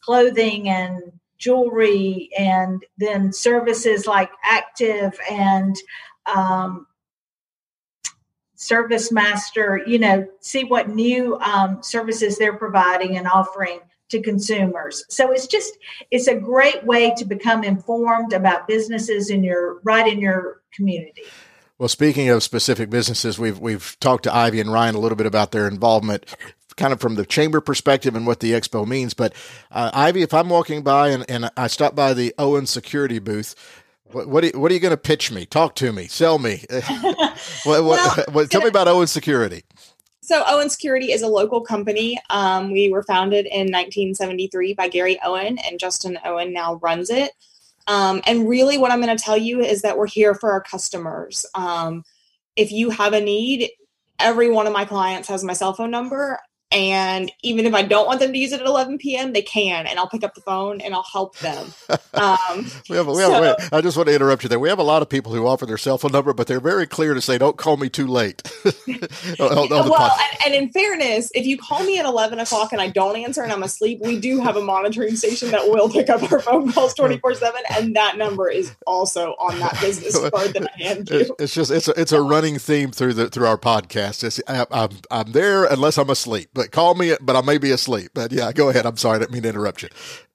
clothing 0.05 0.69
and 0.69 1.11
jewelry 1.37 2.29
and 2.37 2.85
then 2.97 3.33
services 3.33 4.07
like 4.07 4.31
active 4.43 5.17
and 5.29 5.75
um, 6.33 6.87
service 8.55 9.11
master 9.11 9.81
you 9.85 9.99
know 9.99 10.27
see 10.39 10.63
what 10.63 10.89
new 10.89 11.37
um, 11.39 11.83
services 11.83 12.37
they're 12.37 12.57
providing 12.57 13.17
and 13.17 13.27
offering 13.27 13.79
to 14.09 14.21
consumers. 14.21 15.03
So 15.09 15.31
it's 15.31 15.47
just 15.47 15.77
it's 16.11 16.27
a 16.27 16.35
great 16.35 16.83
way 16.83 17.13
to 17.17 17.25
become 17.25 17.63
informed 17.63 18.33
about 18.33 18.67
businesses 18.67 19.29
in 19.29 19.43
your 19.43 19.79
right 19.83 20.11
in 20.11 20.19
your 20.19 20.61
community. 20.73 21.23
Well, 21.77 21.89
speaking 21.89 22.29
of 22.29 22.43
specific 22.43 22.89
businesses, 22.89 23.39
we've 23.39 23.59
we've 23.59 23.97
talked 23.99 24.23
to 24.23 24.35
Ivy 24.35 24.61
and 24.61 24.71
Ryan 24.71 24.95
a 24.95 24.99
little 24.99 25.15
bit 25.15 25.27
about 25.27 25.51
their 25.51 25.67
involvement, 25.67 26.35
kind 26.77 26.93
of 26.93 26.99
from 26.99 27.15
the 27.15 27.25
chamber 27.25 27.61
perspective 27.61 28.15
and 28.15 28.27
what 28.27 28.39
the 28.39 28.51
expo 28.51 28.85
means. 28.87 29.13
But 29.13 29.33
uh, 29.71 29.91
Ivy, 29.93 30.21
if 30.21 30.33
I'm 30.33 30.49
walking 30.49 30.83
by 30.83 31.09
and, 31.09 31.29
and 31.29 31.49
I 31.57 31.67
stop 31.67 31.95
by 31.95 32.13
the 32.13 32.33
Owen 32.37 32.65
Security 32.65 33.19
booth, 33.19 33.55
what 34.11 34.27
what 34.27 34.45
are, 34.45 34.59
what 34.59 34.71
are 34.71 34.73
you 34.73 34.79
going 34.79 34.91
to 34.91 34.97
pitch 34.97 35.31
me? 35.31 35.45
Talk 35.45 35.75
to 35.75 35.91
me, 35.91 36.07
sell 36.07 36.37
me. 36.39 36.63
what, 37.63 37.83
well, 37.83 38.23
what, 38.31 38.51
tell 38.51 38.61
me 38.61 38.67
about 38.67 38.87
Owen 38.87 39.07
Security. 39.07 39.63
So 40.21 40.43
Owen 40.47 40.69
Security 40.69 41.11
is 41.11 41.21
a 41.21 41.27
local 41.27 41.61
company. 41.61 42.19
Um, 42.29 42.71
we 42.71 42.89
were 42.89 43.03
founded 43.03 43.45
in 43.45 43.71
1973 43.71 44.73
by 44.73 44.87
Gary 44.87 45.19
Owen, 45.23 45.59
and 45.59 45.79
Justin 45.79 46.17
Owen 46.25 46.51
now 46.51 46.75
runs 46.75 47.09
it. 47.09 47.31
Um, 47.87 48.21
and 48.25 48.49
really, 48.49 48.79
what 48.79 48.91
I'm 48.91 49.01
going 49.01 49.15
to 49.15 49.23
tell 49.23 49.37
you 49.37 49.59
is 49.59 49.83
that 49.83 49.97
we're 49.97 50.07
here 50.07 50.33
for 50.33 50.51
our 50.51 50.61
customers. 50.61 51.45
Um, 51.53 52.03
if 52.55 52.71
you 52.71 52.89
have 52.89 53.13
a 53.13 53.21
need, 53.21 53.69
every 54.19 54.49
one 54.49 54.65
of 54.65 54.73
my 54.73 54.85
clients 54.85 55.27
has 55.27 55.43
my 55.43 55.53
cell 55.53 55.73
phone 55.73 55.91
number. 55.91 56.39
And 56.71 57.31
even 57.43 57.65
if 57.65 57.73
I 57.73 57.83
don't 57.83 58.07
want 58.07 58.19
them 58.19 58.33
to 58.33 58.37
use 58.37 58.51
it 58.51 58.59
at 58.59 58.65
11 58.65 58.97
p.m., 58.97 59.33
they 59.33 59.41
can, 59.41 59.85
and 59.87 59.99
I'll 59.99 60.09
pick 60.09 60.23
up 60.23 60.35
the 60.35 60.41
phone 60.41 60.81
and 60.81 60.93
I'll 60.93 61.03
help 61.03 61.37
them. 61.39 61.67
Um, 62.15 62.65
we 62.89 62.95
have, 62.95 63.07
we 63.07 63.15
so, 63.15 63.43
have, 63.43 63.69
I 63.73 63.81
just 63.81 63.97
want 63.97 64.07
to 64.07 64.15
interrupt 64.15 64.43
you 64.43 64.47
there. 64.49 64.57
We 64.57 64.69
have 64.69 64.79
a 64.79 64.83
lot 64.83 65.01
of 65.01 65.09
people 65.09 65.33
who 65.33 65.45
offer 65.45 65.65
their 65.65 65.77
cell 65.77 65.97
phone 65.97 66.13
number, 66.13 66.33
but 66.33 66.47
they're 66.47 66.61
very 66.61 66.87
clear 66.87 67.13
to 67.13 67.19
say, 67.19 67.37
"Don't 67.37 67.57
call 67.57 67.75
me 67.75 67.89
too 67.89 68.07
late." 68.07 68.41
well, 69.37 69.63
and, 69.67 70.45
and, 70.45 70.55
in 70.55 70.69
fairness, 70.69 71.29
if 71.35 71.45
you 71.45 71.57
call 71.57 71.83
me 71.83 71.99
at 71.99 72.05
11 72.05 72.39
o'clock 72.39 72.71
and 72.71 72.81
I 72.81 72.87
don't 72.87 73.17
answer 73.17 73.43
and 73.43 73.51
I'm 73.51 73.63
asleep, 73.63 73.99
we 74.01 74.17
do 74.17 74.39
have 74.39 74.55
a 74.55 74.61
monitoring 74.61 75.17
station 75.17 75.51
that 75.51 75.67
will 75.67 75.89
pick 75.89 76.09
up 76.09 76.31
our 76.31 76.39
phone 76.39 76.71
calls 76.71 76.93
24 76.95 77.33
seven, 77.35 77.61
and 77.71 77.95
that 77.97 78.17
number 78.17 78.49
is 78.49 78.73
also 78.87 79.31
on 79.37 79.59
that 79.59 79.77
business 79.81 80.17
card 80.17 80.53
that 80.53 80.69
I 80.73 80.81
hand 80.81 81.09
you. 81.09 81.35
It's 81.37 81.53
just 81.53 81.69
it's 81.69 81.89
a, 81.89 81.99
it's 81.99 82.13
a 82.13 82.21
running 82.21 82.59
theme 82.59 82.91
through 82.91 83.15
the 83.15 83.29
through 83.29 83.47
our 83.47 83.57
podcast. 83.57 84.23
It's, 84.23 84.39
I, 84.47 84.65
I'm 84.71 84.91
I'm 85.11 85.33
there 85.33 85.65
unless 85.65 85.97
I'm 85.97 86.09
asleep, 86.09 86.49
but 86.55 86.71
call 86.71 86.95
me, 86.95 87.15
but 87.21 87.35
I 87.35 87.41
may 87.41 87.59
be 87.59 87.69
asleep. 87.69 88.11
But 88.15 88.31
yeah, 88.31 88.51
go 88.51 88.69
ahead. 88.69 88.85
I'm 88.85 88.97
sorry, 88.97 89.17
I 89.17 89.19
didn't 89.19 89.33
mean 89.33 89.43
to 89.43 89.49
interrupt 89.49 89.83
you. 89.83 89.89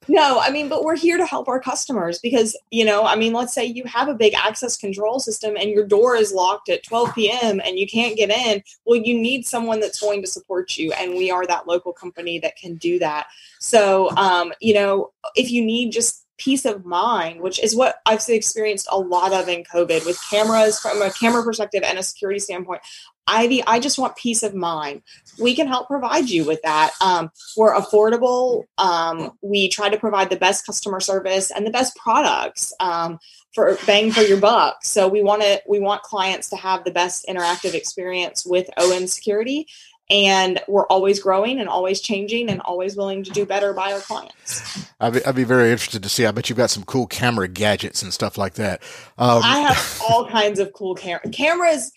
No, 0.07 0.39
I 0.39 0.51
mean, 0.51 0.69
but 0.69 0.83
we're 0.83 0.95
here 0.95 1.17
to 1.17 1.25
help 1.25 1.47
our 1.47 1.59
customers 1.59 2.19
because, 2.19 2.57
you 2.69 2.85
know, 2.85 3.03
I 3.03 3.15
mean, 3.15 3.33
let's 3.33 3.53
say 3.53 3.65
you 3.65 3.83
have 3.85 4.07
a 4.07 4.13
big 4.13 4.33
access 4.33 4.77
control 4.77 5.19
system 5.19 5.55
and 5.57 5.69
your 5.69 5.85
door 5.85 6.15
is 6.15 6.31
locked 6.31 6.69
at 6.69 6.83
12 6.83 7.13
p.m. 7.15 7.61
and 7.63 7.77
you 7.77 7.87
can't 7.87 8.15
get 8.15 8.29
in. 8.29 8.63
Well, 8.85 8.99
you 8.99 9.19
need 9.19 9.45
someone 9.45 9.79
that's 9.79 9.99
going 9.99 10.21
to 10.21 10.27
support 10.27 10.77
you. 10.77 10.91
And 10.93 11.15
we 11.15 11.29
are 11.29 11.45
that 11.47 11.67
local 11.67 11.91
company 11.91 12.39
that 12.39 12.55
can 12.55 12.75
do 12.75 12.99
that. 12.99 13.27
So, 13.59 14.15
um, 14.17 14.53
you 14.61 14.73
know, 14.73 15.11
if 15.35 15.51
you 15.51 15.63
need 15.63 15.91
just 15.91 16.21
peace 16.41 16.65
of 16.65 16.85
mind, 16.85 17.39
which 17.39 17.61
is 17.63 17.75
what 17.75 17.97
I've 18.07 18.27
experienced 18.27 18.87
a 18.91 18.97
lot 18.97 19.31
of 19.31 19.47
in 19.47 19.63
COVID 19.63 20.05
with 20.07 20.19
cameras 20.29 20.79
from 20.79 20.99
a 21.01 21.11
camera 21.11 21.43
perspective 21.43 21.83
and 21.83 21.99
a 21.99 22.03
security 22.03 22.39
standpoint. 22.39 22.81
Ivy, 23.27 23.63
I 23.65 23.79
just 23.79 23.97
want 23.97 24.15
peace 24.15 24.43
of 24.43 24.53
mind. 24.53 25.03
We 25.39 25.55
can 25.55 25.67
help 25.67 25.87
provide 25.87 26.29
you 26.29 26.45
with 26.45 26.61
that. 26.63 26.91
Um, 27.01 27.31
we're 27.55 27.73
affordable. 27.73 28.63
Um, 28.77 29.31
we 29.41 29.69
try 29.69 29.89
to 29.89 29.97
provide 29.97 30.29
the 30.29 30.37
best 30.37 30.65
customer 30.65 30.99
service 30.99 31.51
and 31.51 31.65
the 31.65 31.71
best 31.71 31.95
products 31.95 32.73
um, 32.79 33.19
for 33.53 33.77
bang 33.85 34.11
for 34.11 34.21
your 34.21 34.39
buck. 34.39 34.83
So 34.83 35.07
we 35.07 35.21
want 35.21 35.41
to 35.43 35.61
we 35.67 35.79
want 35.79 36.03
clients 36.03 36.49
to 36.49 36.55
have 36.55 36.83
the 36.83 36.91
best 36.91 37.25
interactive 37.29 37.73
experience 37.73 38.45
with 38.45 38.69
Owen 38.77 39.07
Security, 39.07 39.67
and 40.11 40.59
we're 40.67 40.85
always 40.87 41.21
growing 41.21 41.59
and 41.59 41.69
always 41.69 42.01
changing 42.01 42.49
and 42.49 42.59
always 42.61 42.97
willing 42.97 43.23
to 43.23 43.31
do 43.31 43.45
better 43.45 43.71
by 43.71 43.93
our 43.93 44.01
clients. 44.01 44.85
I'd 44.99 45.13
be, 45.13 45.25
I'd 45.25 45.35
be 45.35 45.45
very 45.45 45.71
interested 45.71 46.03
to 46.03 46.09
see. 46.09 46.25
I 46.25 46.31
bet 46.31 46.49
you've 46.49 46.57
got 46.57 46.69
some 46.69 46.83
cool 46.83 47.07
camera 47.07 47.47
gadgets 47.47 48.03
and 48.03 48.13
stuff 48.13 48.37
like 48.37 48.55
that. 48.55 48.83
Um, 49.17 49.41
I 49.41 49.59
have 49.59 50.01
all 50.09 50.27
kinds 50.27 50.59
of 50.59 50.73
cool 50.73 50.95
cam- 50.95 51.21
cameras 51.31 51.93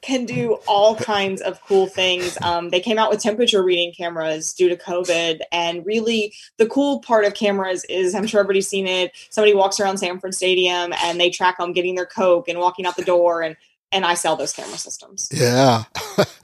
can 0.00 0.24
do 0.24 0.58
all 0.66 0.96
kinds 0.96 1.40
of 1.40 1.60
cool 1.62 1.86
things. 1.86 2.38
Um, 2.42 2.70
they 2.70 2.80
came 2.80 2.98
out 2.98 3.10
with 3.10 3.20
temperature 3.20 3.62
reading 3.62 3.92
cameras 3.92 4.54
due 4.54 4.68
to 4.68 4.76
COVID. 4.76 5.40
And 5.52 5.84
really, 5.84 6.32
the 6.56 6.66
cool 6.66 7.00
part 7.00 7.24
of 7.24 7.34
cameras 7.34 7.84
is 7.88 8.14
I'm 8.14 8.26
sure 8.26 8.40
everybody's 8.40 8.68
seen 8.68 8.86
it. 8.86 9.12
Somebody 9.30 9.54
walks 9.54 9.80
around 9.80 9.98
Sanford 9.98 10.34
Stadium 10.34 10.92
and 11.02 11.20
they 11.20 11.30
track 11.30 11.58
them 11.58 11.72
getting 11.72 11.94
their 11.94 12.06
Coke 12.06 12.48
and 12.48 12.58
walking 12.58 12.86
out 12.86 12.96
the 12.96 13.04
door. 13.04 13.42
And 13.42 13.56
and 13.92 14.04
I 14.04 14.14
sell 14.14 14.36
those 14.36 14.52
camera 14.52 14.78
systems. 14.78 15.28
Yeah, 15.32 15.84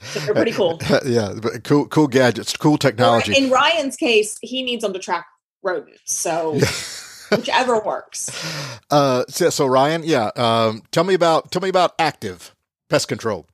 so 0.01 0.19
they're 0.19 0.33
pretty 0.33 0.51
cool. 0.51 0.79
yeah, 1.05 1.33
cool, 1.63 1.87
cool 1.87 2.07
gadgets, 2.07 2.55
cool 2.57 2.77
technology. 2.77 3.33
in 3.37 3.49
Ryan's 3.49 3.95
case, 3.95 4.37
he 4.41 4.63
needs 4.63 4.83
them 4.83 4.93
to 4.93 4.99
track 4.99 5.25
rodents. 5.61 6.01
So. 6.05 6.59
whichever 7.31 7.79
works. 7.79 8.29
Uh, 8.91 9.23
so, 9.27 9.49
so 9.49 9.65
Ryan, 9.65 10.03
yeah, 10.03 10.29
um, 10.35 10.83
tell 10.91 11.03
me 11.03 11.15
about 11.15 11.51
tell 11.51 11.63
me 11.63 11.69
about 11.69 11.93
active 11.97 12.53
pest 12.89 13.07
control? 13.07 13.47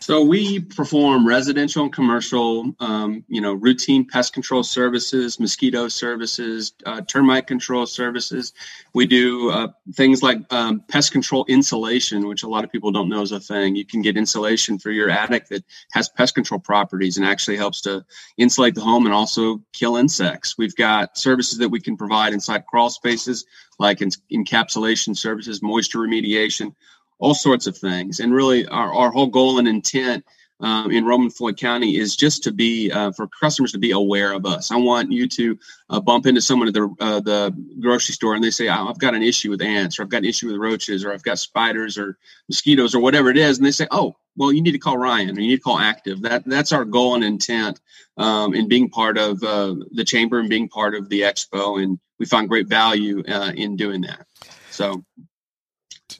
So 0.00 0.22
we 0.22 0.60
perform 0.60 1.26
residential 1.26 1.82
and 1.82 1.92
commercial, 1.92 2.72
um, 2.78 3.24
you 3.26 3.40
know, 3.40 3.54
routine 3.54 4.04
pest 4.04 4.32
control 4.32 4.62
services, 4.62 5.40
mosquito 5.40 5.88
services, 5.88 6.72
uh, 6.86 7.00
termite 7.02 7.48
control 7.48 7.84
services. 7.84 8.52
We 8.94 9.06
do 9.06 9.50
uh, 9.50 9.68
things 9.94 10.22
like 10.22 10.38
um, 10.52 10.84
pest 10.88 11.10
control 11.10 11.44
insulation, 11.48 12.28
which 12.28 12.44
a 12.44 12.48
lot 12.48 12.62
of 12.62 12.70
people 12.70 12.92
don't 12.92 13.08
know 13.08 13.22
is 13.22 13.32
a 13.32 13.40
thing. 13.40 13.74
You 13.74 13.84
can 13.84 14.00
get 14.00 14.16
insulation 14.16 14.78
for 14.78 14.92
your 14.92 15.10
attic 15.10 15.48
that 15.48 15.64
has 15.92 16.08
pest 16.08 16.34
control 16.34 16.60
properties 16.60 17.16
and 17.16 17.26
actually 17.26 17.56
helps 17.56 17.80
to 17.82 18.04
insulate 18.36 18.76
the 18.76 18.82
home 18.82 19.04
and 19.04 19.14
also 19.14 19.60
kill 19.72 19.96
insects. 19.96 20.56
We've 20.56 20.76
got 20.76 21.18
services 21.18 21.58
that 21.58 21.70
we 21.70 21.80
can 21.80 21.96
provide 21.96 22.32
inside 22.32 22.66
crawl 22.66 22.90
spaces, 22.90 23.46
like 23.80 23.98
encapsulation 23.98 25.16
services, 25.16 25.60
moisture 25.60 25.98
remediation 25.98 26.74
all 27.18 27.34
sorts 27.34 27.66
of 27.66 27.76
things. 27.76 28.20
And 28.20 28.32
really, 28.32 28.66
our, 28.66 28.92
our 28.94 29.10
whole 29.10 29.26
goal 29.26 29.58
and 29.58 29.68
intent 29.68 30.24
um, 30.60 30.90
in 30.90 31.04
Roman 31.04 31.30
Floyd 31.30 31.56
County 31.56 31.96
is 31.96 32.16
just 32.16 32.42
to 32.44 32.52
be 32.52 32.90
uh, 32.90 33.12
for 33.12 33.28
customers 33.28 33.72
to 33.72 33.78
be 33.78 33.92
aware 33.92 34.32
of 34.32 34.44
us. 34.44 34.72
I 34.72 34.76
want 34.76 35.12
you 35.12 35.28
to 35.28 35.58
uh, 35.90 36.00
bump 36.00 36.26
into 36.26 36.40
someone 36.40 36.68
at 36.68 36.74
the 36.74 36.94
uh, 37.00 37.20
the 37.20 37.54
grocery 37.80 38.14
store 38.14 38.34
and 38.34 38.42
they 38.42 38.50
say, 38.50 38.68
"I've 38.68 38.98
got 38.98 39.14
an 39.14 39.22
issue 39.22 39.50
with 39.50 39.62
ants," 39.62 39.98
or 39.98 40.02
"I've 40.02 40.08
got 40.08 40.18
an 40.18 40.24
issue 40.24 40.48
with 40.48 40.56
roaches," 40.56 41.04
or 41.04 41.12
"I've 41.12 41.22
got 41.22 41.38
spiders 41.38 41.96
or 41.96 42.18
mosquitoes," 42.48 42.94
or 42.94 43.00
whatever 43.00 43.30
it 43.30 43.36
is, 43.36 43.58
and 43.58 43.66
they 43.66 43.70
say, 43.70 43.86
"Oh, 43.90 44.16
well, 44.36 44.52
you 44.52 44.62
need 44.62 44.72
to 44.72 44.78
call 44.78 44.98
Ryan, 44.98 45.36
or 45.36 45.40
you 45.40 45.48
need 45.48 45.56
to 45.56 45.62
call 45.62 45.78
Active." 45.78 46.22
That 46.22 46.44
that's 46.44 46.72
our 46.72 46.84
goal 46.84 47.14
and 47.14 47.22
intent 47.22 47.80
um, 48.16 48.52
in 48.54 48.66
being 48.66 48.90
part 48.90 49.16
of 49.16 49.42
uh, 49.44 49.76
the 49.92 50.04
chamber 50.04 50.40
and 50.40 50.48
being 50.48 50.68
part 50.68 50.96
of 50.96 51.08
the 51.08 51.20
expo, 51.20 51.80
and 51.80 52.00
we 52.18 52.26
find 52.26 52.48
great 52.48 52.66
value 52.66 53.22
uh, 53.28 53.52
in 53.54 53.76
doing 53.76 54.00
that. 54.00 54.26
So 54.70 55.04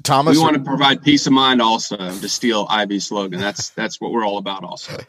Thomas, 0.02 0.36
we 0.36 0.42
want 0.42 0.54
to 0.54 0.62
provide 0.62 1.02
peace 1.02 1.26
of 1.26 1.32
mind 1.32 1.60
also 1.60 1.96
to 1.96 2.28
steal 2.28 2.66
Ivy's 2.70 3.06
slogan. 3.06 3.40
That's 3.40 3.70
that's 3.70 4.00
what 4.00 4.12
we're 4.12 4.24
all 4.24 4.38
about 4.38 4.64
also. 4.64 4.96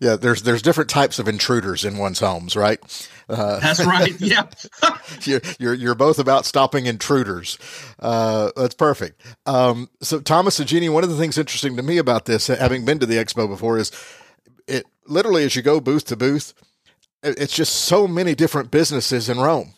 Yeah, 0.00 0.16
there's 0.16 0.42
there's 0.42 0.62
different 0.62 0.90
types 0.90 1.18
of 1.18 1.28
intruders 1.28 1.84
in 1.84 1.96
one's 1.96 2.18
homes, 2.18 2.56
right? 2.56 2.80
Uh, 3.28 3.60
that's 3.60 3.84
right. 3.84 4.12
Yeah, 4.20 4.44
you're, 5.22 5.40
you're, 5.58 5.74
you're 5.74 5.94
both 5.94 6.18
about 6.18 6.44
stopping 6.44 6.86
intruders. 6.86 7.58
Uh, 7.98 8.50
that's 8.56 8.74
perfect. 8.74 9.20
Um, 9.46 9.90
so 10.00 10.20
Thomas 10.20 10.58
and 10.58 10.68
Jeannie, 10.68 10.88
one 10.88 11.04
of 11.04 11.10
the 11.10 11.16
things 11.16 11.38
interesting 11.38 11.76
to 11.76 11.82
me 11.82 11.98
about 11.98 12.24
this, 12.24 12.48
having 12.48 12.84
been 12.84 12.98
to 12.98 13.06
the 13.06 13.16
expo 13.16 13.48
before, 13.48 13.78
is 13.78 13.92
it 14.66 14.86
literally 15.06 15.44
as 15.44 15.54
you 15.54 15.62
go 15.62 15.80
booth 15.80 16.04
to 16.06 16.16
booth, 16.16 16.54
it's 17.22 17.54
just 17.54 17.74
so 17.74 18.08
many 18.08 18.34
different 18.34 18.70
businesses 18.70 19.28
in 19.28 19.38
Rome. 19.38 19.74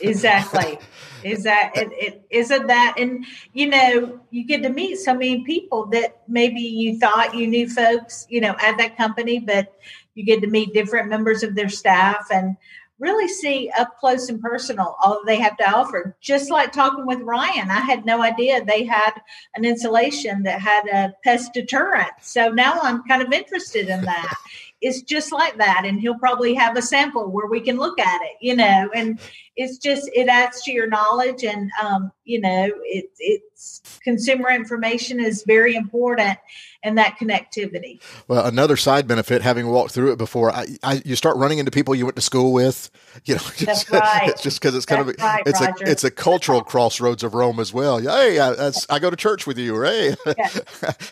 Exactly. 0.00 0.78
Is 1.24 1.44
that 1.44 1.72
it, 1.74 1.90
it? 1.92 2.26
Isn't 2.30 2.66
that? 2.66 2.94
And 2.98 3.24
you 3.52 3.68
know, 3.68 4.20
you 4.30 4.44
get 4.44 4.62
to 4.62 4.68
meet 4.68 4.96
so 4.96 5.14
many 5.14 5.44
people 5.44 5.86
that 5.86 6.22
maybe 6.28 6.60
you 6.60 6.98
thought 6.98 7.34
you 7.34 7.46
knew 7.46 7.68
folks, 7.68 8.26
you 8.28 8.40
know, 8.40 8.54
at 8.60 8.78
that 8.78 8.96
company, 8.96 9.38
but 9.38 9.74
you 10.14 10.24
get 10.24 10.40
to 10.42 10.46
meet 10.46 10.74
different 10.74 11.08
members 11.08 11.42
of 11.42 11.54
their 11.54 11.68
staff 11.68 12.26
and 12.30 12.56
really 12.98 13.26
see 13.26 13.70
up 13.78 13.98
close 13.98 14.28
and 14.28 14.40
personal 14.40 14.96
all 15.02 15.22
they 15.26 15.38
have 15.38 15.56
to 15.56 15.68
offer. 15.68 16.16
Just 16.20 16.50
like 16.50 16.72
talking 16.72 17.04
with 17.04 17.20
Ryan, 17.20 17.70
I 17.70 17.80
had 17.80 18.06
no 18.06 18.22
idea 18.22 18.64
they 18.64 18.84
had 18.84 19.12
an 19.56 19.64
insulation 19.64 20.44
that 20.44 20.60
had 20.60 20.86
a 20.86 21.12
pest 21.24 21.52
deterrent. 21.52 22.12
So 22.20 22.48
now 22.48 22.78
I'm 22.80 23.02
kind 23.04 23.20
of 23.20 23.32
interested 23.32 23.88
in 23.88 24.02
that. 24.04 24.36
It's 24.82 25.00
just 25.02 25.32
like 25.32 25.56
that. 25.58 25.84
And 25.84 26.00
he'll 26.00 26.18
probably 26.18 26.54
have 26.54 26.76
a 26.76 26.82
sample 26.82 27.30
where 27.30 27.46
we 27.46 27.60
can 27.60 27.78
look 27.78 27.98
at 27.98 28.20
it, 28.22 28.36
you 28.40 28.54
know, 28.54 28.90
and 28.94 29.18
it's 29.56 29.78
just, 29.78 30.10
it 30.14 30.28
adds 30.28 30.62
to 30.62 30.72
your 30.72 30.86
knowledge. 30.88 31.44
And, 31.44 31.70
um, 31.82 32.10
you 32.24 32.40
know, 32.40 32.70
it, 32.84 33.06
it's 33.18 33.80
consumer 34.02 34.50
information 34.50 35.20
is 35.20 35.44
very 35.46 35.74
important 35.76 36.38
and 36.82 36.98
that 36.98 37.16
connectivity. 37.18 38.00
Well, 38.26 38.44
another 38.44 38.76
side 38.76 39.06
benefit, 39.06 39.40
having 39.42 39.68
walked 39.68 39.92
through 39.92 40.12
it 40.12 40.18
before, 40.18 40.50
I, 40.50 40.66
I 40.82 41.02
you 41.04 41.16
start 41.16 41.36
running 41.36 41.58
into 41.58 41.70
people 41.70 41.94
you 41.94 42.04
went 42.04 42.16
to 42.16 42.22
school 42.22 42.52
with. 42.52 42.90
You 43.26 43.34
know, 43.34 43.42
That's 43.60 43.88
right. 43.90 44.30
it's 44.30 44.42
just 44.42 44.58
because 44.58 44.74
it's 44.74 44.86
kind 44.86 45.06
That's 45.06 45.18
of 45.18 45.22
right, 45.24 45.42
it's 45.44 45.60
Roger. 45.60 45.84
a 45.84 45.90
it's 45.90 46.02
a 46.02 46.10
cultural 46.10 46.62
crossroads 46.64 47.22
of 47.22 47.34
Rome 47.34 47.60
as 47.60 47.70
well. 47.72 47.98
Hey, 47.98 48.40
I, 48.40 48.72
I 48.88 48.98
go 48.98 49.10
to 49.10 49.16
church 49.16 49.46
with 49.46 49.58
you. 49.58 49.76
Or, 49.76 49.84
hey, 49.84 50.16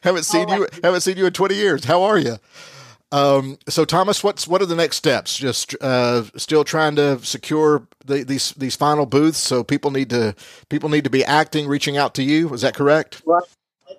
haven't 0.03 0.25
seen 0.25 0.49
you 0.49 0.67
haven't 0.83 1.03
seen 1.03 1.19
you 1.19 1.27
in 1.27 1.33
twenty 1.35 1.57
years. 1.57 1.85
How 1.85 2.03
are 2.03 2.19
you? 2.19 2.39
Um, 3.13 3.59
so 3.69 3.85
Thomas, 3.85 4.23
what's 4.23 4.47
what 4.47 4.63
are 4.63 4.67
the 4.67 4.77
next 4.77 4.97
steps? 4.97 5.37
Just 5.37 5.75
uh, 5.81 6.25
still 6.37 6.63
trying 6.63 6.97
to 6.97 7.19
secure 7.25 7.89
the, 8.05 8.23
these 8.23 8.53
these 8.53 8.77
final 8.77 9.07
booths. 9.07 9.39
So 9.39 9.65
people 9.65 9.91
need 9.91 10.11
to 10.11 10.35
people 10.69 10.89
need 10.89 11.05
to 11.05 11.11
be 11.11 11.25
acting, 11.25 11.67
reaching 11.67 11.97
out 11.97 12.15
to 12.15 12.23
you. 12.23 12.53
Is 12.55 12.61
that 12.63 12.75
correct? 12.75 13.23
Well, 13.25 13.47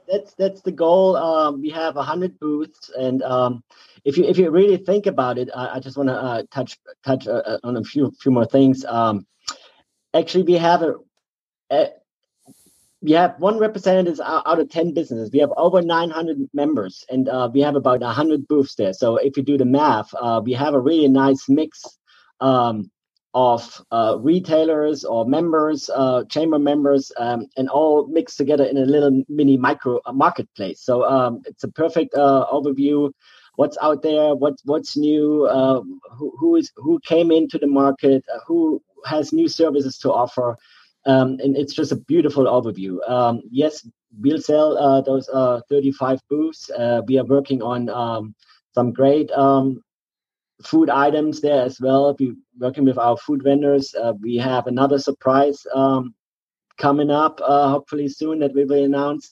that's 0.08 0.34
that's 0.36 0.62
the 0.62 0.72
goal. 0.72 1.18
Um, 1.18 1.62
we 1.62 1.70
have 1.72 1.96
hundred 1.96 2.40
booths, 2.40 2.90
and 2.98 3.22
um, 3.24 3.64
if 4.06 4.18
you 4.18 4.24
if 4.24 4.38
you 4.38 4.50
really 4.50 4.78
think 4.78 5.08
about 5.08 5.38
it, 5.38 5.50
I, 5.54 5.76
I 5.76 5.80
just 5.80 5.98
want 5.98 6.10
to 6.10 6.16
uh, 6.16 6.44
touch 6.52 6.78
touch 7.06 7.28
uh, 7.28 7.42
uh, 7.46 7.58
on 7.64 7.78
a 7.78 7.84
few 7.84 8.12
few 8.22 8.32
more 8.32 8.46
things. 8.46 8.86
Um, 8.86 9.26
actually, 10.14 10.44
we 10.44 10.54
have 10.54 10.84
a, 10.84 10.96
a 11.70 11.90
we 13.02 13.12
have 13.14 13.40
one 13.40 13.58
representative 13.58 14.20
out 14.24 14.60
of 14.60 14.70
10 14.70 14.94
businesses. 14.94 15.32
We 15.34 15.40
have 15.40 15.52
over 15.58 15.82
900 15.82 16.50
members 16.54 17.04
and 17.10 17.28
uh, 17.28 17.50
we 17.52 17.62
have 17.62 17.76
about 17.76 18.02
100 18.02 18.48
booths 18.48 18.76
there. 18.76 18.94
So 18.94 19.18
if 19.18 19.36
you 19.38 19.44
do 19.44 19.58
the 19.58 19.66
math, 19.66 20.14
uh, 20.14 20.42
we 20.44 20.54
have 20.54 20.76
a 20.76 20.80
really 20.80 21.08
nice 21.08 21.50
mix 21.50 21.84
um, 22.42 22.92
of 23.34 23.84
uh, 23.92 24.18
retailers 24.20 25.04
or 25.04 25.26
members, 25.26 25.90
uh, 25.90 26.26
chamber 26.26 26.60
members, 26.60 27.12
um, 27.18 27.48
and 27.58 27.70
all 27.70 28.06
mixed 28.08 28.38
together 28.38 28.66
in 28.66 28.78
a 28.78 28.86
little 28.86 29.24
mini 29.28 29.58
micro 29.58 30.00
uh, 30.06 30.12
marketplace. 30.12 30.82
So 30.82 31.04
um, 31.04 31.42
it's 31.46 31.64
a 31.64 31.70
perfect 31.70 32.14
uh, 32.14 32.46
overview. 32.52 33.12
What's 33.56 33.78
out 33.82 34.04
there? 34.04 34.36
What's 34.36 34.64
what's 34.66 34.96
new? 34.96 35.48
Who, 36.18 36.34
who 36.38 36.56
is 36.56 36.72
who 36.76 37.00
came 37.04 37.32
into 37.32 37.58
the 37.58 37.68
market? 37.68 38.24
Who 38.48 38.82
has 39.06 39.34
new 39.34 39.48
services 39.48 39.98
to 40.00 40.12
offer? 40.12 40.58
Um, 41.06 41.38
and 41.40 41.58
it's 41.58 41.74
just 41.74 41.92
a 41.92 41.96
beautiful 41.96 42.46
overview. 42.46 42.98
Um, 43.10 43.42
yes, 43.50 43.88
we'll 44.20 44.42
sell 44.42 44.78
uh, 44.78 45.02
those 45.02 45.28
uh, 45.30 45.62
35 45.70 46.20
booths. 46.30 46.70
Uh, 46.70 47.02
we 47.08 47.18
are 47.18 47.26
working 47.26 47.62
on 47.62 47.90
um, 47.90 48.36
some 48.74 48.92
great 48.94 49.32
um, 49.32 49.84
food 50.64 50.90
items 50.90 51.42
there 51.42 51.64
as 51.64 51.80
well. 51.80 52.16
We're 52.20 52.36
working 52.60 52.86
with 52.86 52.98
our 52.98 53.18
food 53.18 53.44
vendors. 53.44 53.96
Uh, 53.96 54.14
we 54.20 54.38
have 54.38 54.68
another 54.68 55.00
surprise 55.00 55.66
um, 55.74 56.14
coming 56.78 57.12
up, 57.12 57.40
uh, 57.44 57.70
hopefully 57.70 58.08
soon, 58.08 58.40
that 58.40 58.54
we 58.54 58.66
will 58.66 58.84
announce. 58.84 59.32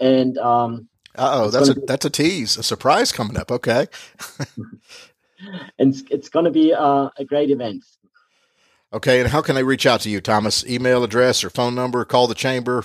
And 0.00 0.36
um, 0.38 0.88
Uh 1.16 1.42
oh, 1.42 1.50
that's 1.50 1.68
a 1.68 1.74
be- 1.74 1.86
that's 1.86 2.04
a 2.04 2.10
tease, 2.10 2.56
a 2.56 2.62
surprise 2.62 3.12
coming 3.12 3.36
up. 3.36 3.50
Okay. 3.50 3.86
and 5.78 5.94
it's, 5.94 6.02
it's 6.10 6.28
going 6.28 6.44
to 6.44 6.50
be 6.50 6.72
uh, 6.72 7.08
a 7.16 7.24
great 7.24 7.50
event. 7.50 7.84
Okay, 8.92 9.20
and 9.20 9.28
how 9.28 9.42
can 9.42 9.54
they 9.54 9.64
reach 9.64 9.84
out 9.84 10.00
to 10.02 10.10
you, 10.10 10.20
Thomas? 10.20 10.64
Email 10.66 11.04
address 11.04 11.44
or 11.44 11.50
phone 11.50 11.74
number? 11.74 12.04
Call 12.04 12.26
the 12.26 12.34
chamber. 12.34 12.84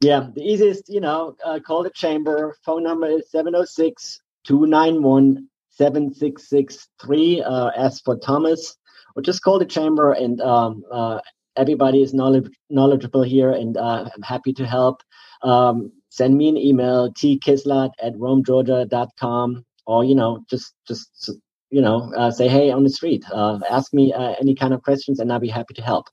Yeah, 0.00 0.28
the 0.34 0.42
easiest, 0.42 0.88
you 0.88 1.00
know, 1.00 1.34
uh, 1.44 1.60
call 1.60 1.82
the 1.82 1.90
chamber. 1.90 2.56
Phone 2.64 2.82
number 2.82 3.06
is 3.06 3.30
706 3.30 4.20
291 4.44 5.48
7663. 5.70 7.42
Uh, 7.42 7.70
Ask 7.76 8.04
for 8.04 8.16
Thomas, 8.18 8.76
or 9.16 9.22
just 9.22 9.42
call 9.42 9.58
the 9.58 9.64
chamber, 9.66 10.12
and 10.12 10.40
um, 10.40 10.84
uh, 10.90 11.20
everybody 11.56 12.02
is 12.02 12.12
knowledge- 12.12 12.54
knowledgeable 12.68 13.22
here, 13.22 13.50
and 13.50 13.76
uh, 13.76 14.08
I'm 14.14 14.22
happy 14.22 14.52
to 14.54 14.66
help. 14.66 15.02
Um, 15.42 15.92
send 16.10 16.36
me 16.36 16.48
an 16.48 16.56
email, 16.56 17.12
tkislat 17.12 17.90
at 18.02 18.14
romegeorgia.com, 18.14 19.64
or, 19.86 20.04
you 20.04 20.14
know, 20.14 20.44
just, 20.50 20.74
just, 20.86 21.30
you 21.70 21.80
know, 21.80 22.12
uh, 22.14 22.30
say, 22.30 22.48
hey, 22.48 22.70
on 22.70 22.84
the 22.84 22.90
street, 22.90 23.24
uh, 23.32 23.58
ask 23.70 23.92
me 23.92 24.12
uh, 24.12 24.34
any 24.40 24.54
kind 24.54 24.72
of 24.72 24.82
questions, 24.82 25.20
and 25.20 25.32
I'll 25.32 25.38
be 25.40 25.48
happy 25.48 25.74
to 25.74 25.82
help. 25.82 26.08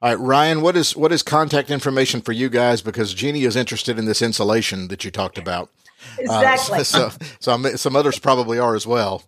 All 0.00 0.10
right, 0.10 0.18
Ryan, 0.20 0.60
what 0.62 0.76
is 0.76 0.96
what 0.96 1.10
is 1.10 1.22
contact 1.24 1.70
information 1.70 2.20
for 2.20 2.32
you 2.32 2.48
guys? 2.48 2.82
Because 2.82 3.12
Jeannie 3.14 3.44
is 3.44 3.56
interested 3.56 3.98
in 3.98 4.04
this 4.04 4.22
insulation 4.22 4.88
that 4.88 5.04
you 5.04 5.10
talked 5.10 5.38
about. 5.38 5.70
Uh, 6.18 6.22
Exactly. 6.22 6.84
so, 6.84 7.10
so 7.40 7.52
I'm- 7.52 7.76
some 7.76 7.96
others 7.96 8.18
probably 8.20 8.58
are 8.60 8.76
as 8.76 8.86
well. 8.86 9.24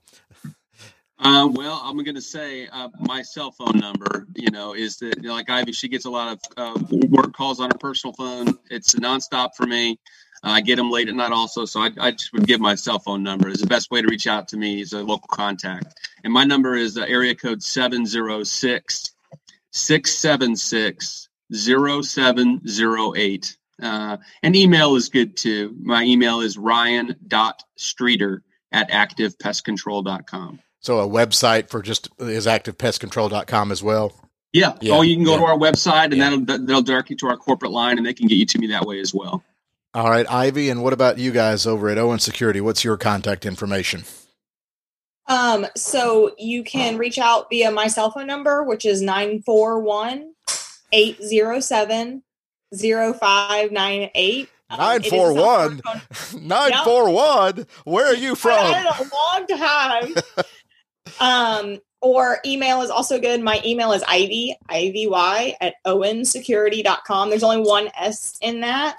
Uh, 1.22 1.46
well, 1.52 1.82
I'm 1.84 2.02
going 2.02 2.14
to 2.14 2.22
say 2.22 2.66
uh, 2.68 2.88
my 2.98 3.20
cell 3.20 3.50
phone 3.50 3.78
number, 3.78 4.26
you 4.36 4.50
know, 4.50 4.72
is 4.72 4.96
that 4.98 5.16
you 5.16 5.28
know, 5.28 5.34
like 5.34 5.50
Ivy, 5.50 5.72
she 5.72 5.86
gets 5.88 6.06
a 6.06 6.10
lot 6.10 6.32
of 6.32 6.40
uh, 6.56 6.82
work 7.08 7.34
calls 7.34 7.60
on 7.60 7.70
her 7.70 7.76
personal 7.76 8.14
phone. 8.14 8.56
It's 8.70 8.94
nonstop 8.94 9.50
for 9.54 9.66
me. 9.66 9.98
I 10.42 10.60
get 10.62 10.76
them 10.76 10.90
late 10.90 11.08
at 11.08 11.14
night 11.14 11.32
also. 11.32 11.64
So 11.66 11.80
I, 11.80 11.90
I 12.00 12.10
just 12.12 12.32
would 12.32 12.46
give 12.46 12.60
my 12.60 12.74
cell 12.74 12.98
phone 12.98 13.22
number. 13.22 13.48
It's 13.48 13.60
the 13.60 13.66
best 13.66 13.90
way 13.90 14.00
to 14.00 14.08
reach 14.08 14.26
out 14.26 14.48
to 14.48 14.56
me 14.56 14.80
is 14.80 14.92
a 14.94 15.02
local 15.02 15.28
contact. 15.28 15.94
And 16.24 16.32
my 16.32 16.44
number 16.44 16.76
is 16.76 16.96
uh, 16.96 17.02
area 17.02 17.34
code 17.34 17.62
706 17.62 19.10
676 19.72 21.28
0708. 21.52 23.56
Uh, 23.82 24.16
and 24.42 24.56
email 24.56 24.94
is 24.96 25.08
good 25.08 25.36
too. 25.36 25.74
My 25.82 26.02
email 26.04 26.40
is 26.40 26.56
ryan.streeter 26.58 28.42
at 28.72 28.90
activepestcontrol.com. 28.90 30.60
So 30.80 31.00
a 31.00 31.08
website 31.08 31.68
for 31.68 31.82
just 31.82 32.08
is 32.18 32.46
activepestcontrol.com 32.46 33.72
as 33.72 33.82
well. 33.82 34.12
Yeah. 34.52 34.74
Yeah, 34.80 34.94
Oh, 34.94 35.02
you 35.02 35.14
can 35.14 35.24
go 35.24 35.32
yeah. 35.32 35.38
to 35.38 35.44
our 35.44 35.56
website 35.58 36.04
and 36.06 36.16
Yeah. 36.16 36.30
that'll 36.30 36.44
that'll 36.66 36.82
direct 36.82 37.10
you 37.10 37.16
to 37.16 37.26
our 37.28 37.36
corporate 37.36 37.72
line 37.72 37.98
and 37.98 38.06
they 38.06 38.14
can 38.14 38.26
get 38.26 38.36
you 38.36 38.46
to 38.46 38.58
me 38.58 38.66
that 38.68 38.84
way 38.86 39.00
as 39.00 39.14
well. 39.14 39.42
All 39.92 40.08
right, 40.08 40.30
Ivy, 40.30 40.70
and 40.70 40.84
what 40.84 40.92
about 40.92 41.18
you 41.18 41.32
guys 41.32 41.66
over 41.66 41.88
at 41.88 41.98
Owen 41.98 42.20
Security? 42.20 42.60
What's 42.60 42.84
your 42.84 42.96
contact 42.96 43.44
information? 43.44 44.04
Um, 45.26 45.66
so 45.76 46.34
you 46.38 46.62
can 46.62 46.96
reach 46.96 47.18
out 47.18 47.46
via 47.50 47.72
my 47.72 47.88
cell 47.88 48.12
phone 48.12 48.28
number, 48.28 48.62
which 48.62 48.84
is 48.84 49.02
941 49.02 50.32
807 50.92 52.22
0598. 52.72 54.48
Um, 54.70 54.78
Nine 54.78 55.00
it 55.00 55.06
is 55.06 55.12
four 55.12 55.30
a 55.30 55.34
cell 55.34 55.44
one 55.44 55.80
phone. 55.82 56.46
nine 56.48 56.72
four 56.84 57.10
one. 57.10 57.66
Where 57.84 58.06
are 58.06 58.14
you 58.14 58.32
I've 58.32 58.38
from? 58.38 58.74
a 58.74 59.10
long 59.12 59.46
time. 59.58 60.14
um, 61.20 61.80
or 62.00 62.38
email 62.46 62.82
is 62.82 62.90
also 62.90 63.18
good. 63.18 63.40
My 63.42 63.60
email 63.64 63.90
is 63.92 64.04
Ivy, 64.06 64.56
I-V-Y 64.68 65.56
at 65.60 65.74
owensecurity.com. 65.84 67.30
There's 67.30 67.42
only 67.42 67.68
one 67.68 67.88
S 67.98 68.38
in 68.40 68.60
that. 68.60 68.96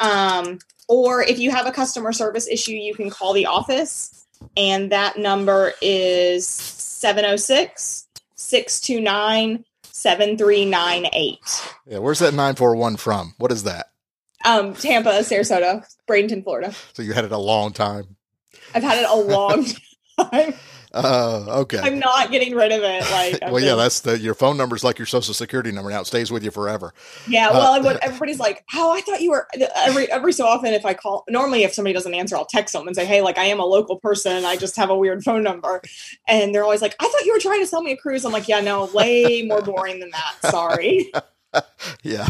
Um, 0.00 0.58
or 0.88 1.22
if 1.22 1.38
you 1.38 1.50
have 1.50 1.66
a 1.66 1.72
customer 1.72 2.12
service 2.12 2.48
issue, 2.48 2.72
you 2.72 2.94
can 2.94 3.10
call 3.10 3.32
the 3.32 3.46
office. 3.46 4.26
And 4.56 4.90
that 4.90 5.18
number 5.18 5.72
is 5.80 6.46
706 6.46 8.08
629 8.34 9.64
7398. 9.84 11.38
Yeah, 11.86 11.98
where's 11.98 12.18
that 12.20 12.34
nine 12.34 12.54
four 12.54 12.74
one 12.74 12.96
from? 12.96 13.34
What 13.38 13.52
is 13.52 13.64
that? 13.64 13.90
Um, 14.44 14.72
Tampa, 14.74 15.10
Sarasota, 15.10 15.84
Bradenton, 16.08 16.42
Florida. 16.42 16.74
So 16.94 17.02
you 17.02 17.12
had 17.12 17.26
it 17.26 17.32
a 17.32 17.38
long 17.38 17.72
time. 17.72 18.16
I've 18.74 18.82
had 18.82 18.98
it 18.98 19.08
a 19.08 19.14
long 19.14 19.66
time. 20.30 20.54
Uh, 20.92 21.44
okay. 21.60 21.78
I'm 21.78 21.98
not 21.98 22.30
getting 22.30 22.54
rid 22.54 22.72
of 22.72 22.82
it. 22.82 23.10
Like, 23.10 23.38
well, 23.52 23.62
yeah, 23.62 23.74
that's 23.76 24.00
the 24.00 24.18
your 24.18 24.34
phone 24.34 24.56
number 24.56 24.74
is 24.74 24.82
like 24.82 24.98
your 24.98 25.06
social 25.06 25.34
security 25.34 25.70
number 25.70 25.90
now. 25.90 26.00
It 26.00 26.06
stays 26.06 26.30
with 26.32 26.42
you 26.42 26.50
forever. 26.50 26.92
yeah. 27.28 27.48
uh, 27.48 27.52
Well, 27.52 27.82
what 27.82 27.98
everybody's 28.02 28.40
like, 28.40 28.64
oh, 28.74 28.90
I 28.92 29.00
thought 29.02 29.20
you 29.20 29.30
were 29.30 29.46
every 29.76 30.10
every 30.10 30.32
so 30.32 30.46
often. 30.46 30.72
If 30.74 30.84
I 30.84 30.94
call, 30.94 31.24
normally 31.28 31.62
if 31.64 31.72
somebody 31.74 31.94
doesn't 31.94 32.14
answer, 32.14 32.36
I'll 32.36 32.44
text 32.44 32.72
them 32.72 32.86
and 32.86 32.96
say, 32.96 33.04
hey, 33.04 33.22
like 33.22 33.38
I 33.38 33.44
am 33.44 33.60
a 33.60 33.66
local 33.66 33.96
person. 33.96 34.44
I 34.44 34.56
just 34.56 34.76
have 34.76 34.90
a 34.90 34.96
weird 34.96 35.22
phone 35.22 35.42
number, 35.42 35.80
and 36.26 36.54
they're 36.54 36.64
always 36.64 36.82
like, 36.82 36.96
I 37.00 37.04
thought 37.08 37.24
you 37.24 37.32
were 37.32 37.40
trying 37.40 37.60
to 37.60 37.66
sell 37.66 37.82
me 37.82 37.92
a 37.92 37.96
cruise. 37.96 38.24
I'm 38.24 38.32
like, 38.32 38.48
yeah, 38.48 38.60
no, 38.60 38.86
way 38.86 39.42
more 39.46 39.62
boring 39.62 40.00
than 40.00 40.10
that. 40.10 40.50
Sorry. 40.50 41.10
Yeah. 42.02 42.28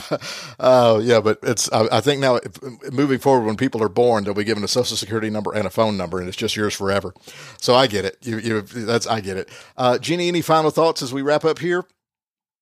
Oh, 0.58 0.98
yeah. 0.98 1.20
But 1.20 1.38
it's, 1.42 1.70
I, 1.72 1.98
I 1.98 2.00
think 2.00 2.20
now 2.20 2.36
if, 2.36 2.60
moving 2.92 3.18
forward, 3.18 3.46
when 3.46 3.56
people 3.56 3.82
are 3.82 3.88
born, 3.88 4.24
they'll 4.24 4.34
be 4.34 4.44
given 4.44 4.64
a 4.64 4.68
social 4.68 4.96
security 4.96 5.30
number 5.30 5.52
and 5.54 5.66
a 5.66 5.70
phone 5.70 5.96
number, 5.96 6.18
and 6.18 6.26
it's 6.26 6.36
just 6.36 6.56
yours 6.56 6.74
forever. 6.74 7.14
So 7.58 7.74
I 7.74 7.86
get 7.86 8.04
it. 8.04 8.16
You, 8.22 8.38
you, 8.38 8.60
that's, 8.62 9.06
I 9.06 9.20
get 9.20 9.36
it. 9.36 9.48
Uh, 9.76 9.98
Jeannie, 9.98 10.28
any 10.28 10.42
final 10.42 10.70
thoughts 10.70 11.02
as 11.02 11.12
we 11.12 11.22
wrap 11.22 11.44
up 11.44 11.58
here? 11.58 11.84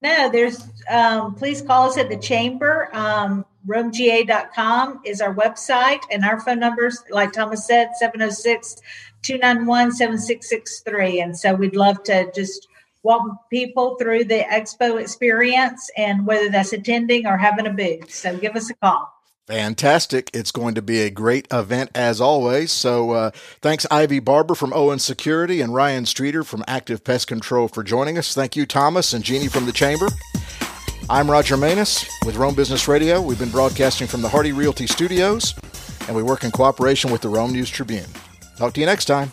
No, 0.02 0.30
there's, 0.30 0.68
um, 0.90 1.34
please 1.34 1.62
call 1.62 1.88
us 1.88 1.96
at 1.96 2.08
the 2.08 2.16
chamber. 2.16 2.88
Um, 2.92 3.44
romega.com 3.66 5.00
is 5.04 5.20
our 5.20 5.34
website 5.34 6.02
and 6.10 6.24
our 6.24 6.40
phone 6.40 6.60
numbers, 6.60 7.02
like 7.10 7.32
Thomas 7.32 7.66
said, 7.66 7.90
706 7.96 8.76
291 9.22 9.92
7663. 9.92 11.20
And 11.20 11.38
so 11.38 11.54
we'd 11.54 11.74
love 11.76 12.02
to 12.04 12.30
just 12.34 12.68
walk 13.08 13.48
people 13.48 13.96
through 13.96 14.24
the 14.24 14.44
expo 14.52 15.00
experience 15.00 15.90
and 15.96 16.26
whether 16.26 16.50
that's 16.50 16.74
attending 16.74 17.26
or 17.26 17.38
having 17.38 17.66
a 17.66 17.70
booth. 17.70 18.12
So 18.12 18.36
give 18.36 18.54
us 18.54 18.68
a 18.68 18.74
call. 18.74 19.10
Fantastic. 19.46 20.30
It's 20.34 20.52
going 20.52 20.74
to 20.74 20.82
be 20.82 21.00
a 21.00 21.10
great 21.10 21.48
event 21.50 21.90
as 21.94 22.20
always. 22.20 22.70
So, 22.70 23.12
uh, 23.12 23.30
thanks, 23.62 23.86
Ivy 23.90 24.18
Barber 24.18 24.54
from 24.54 24.74
Owen 24.74 24.98
Security 24.98 25.62
and 25.62 25.74
Ryan 25.74 26.04
Streeter 26.04 26.44
from 26.44 26.62
Active 26.68 27.02
Pest 27.02 27.28
Control 27.28 27.66
for 27.66 27.82
joining 27.82 28.18
us. 28.18 28.34
Thank 28.34 28.56
you, 28.56 28.66
Thomas 28.66 29.14
and 29.14 29.24
Jeannie 29.24 29.48
from 29.48 29.64
the 29.64 29.72
Chamber. 29.72 30.08
I'm 31.08 31.30
Roger 31.30 31.56
Manus 31.56 32.06
with 32.26 32.36
Rome 32.36 32.54
Business 32.54 32.86
Radio. 32.88 33.22
We've 33.22 33.38
been 33.38 33.50
broadcasting 33.50 34.06
from 34.06 34.20
the 34.20 34.28
Hardy 34.28 34.52
Realty 34.52 34.86
Studios, 34.86 35.54
and 36.06 36.14
we 36.14 36.22
work 36.22 36.44
in 36.44 36.50
cooperation 36.50 37.10
with 37.10 37.22
the 37.22 37.30
Rome 37.30 37.52
News 37.52 37.70
Tribune. 37.70 38.04
Talk 38.58 38.74
to 38.74 38.80
you 38.80 38.86
next 38.86 39.06
time. 39.06 39.32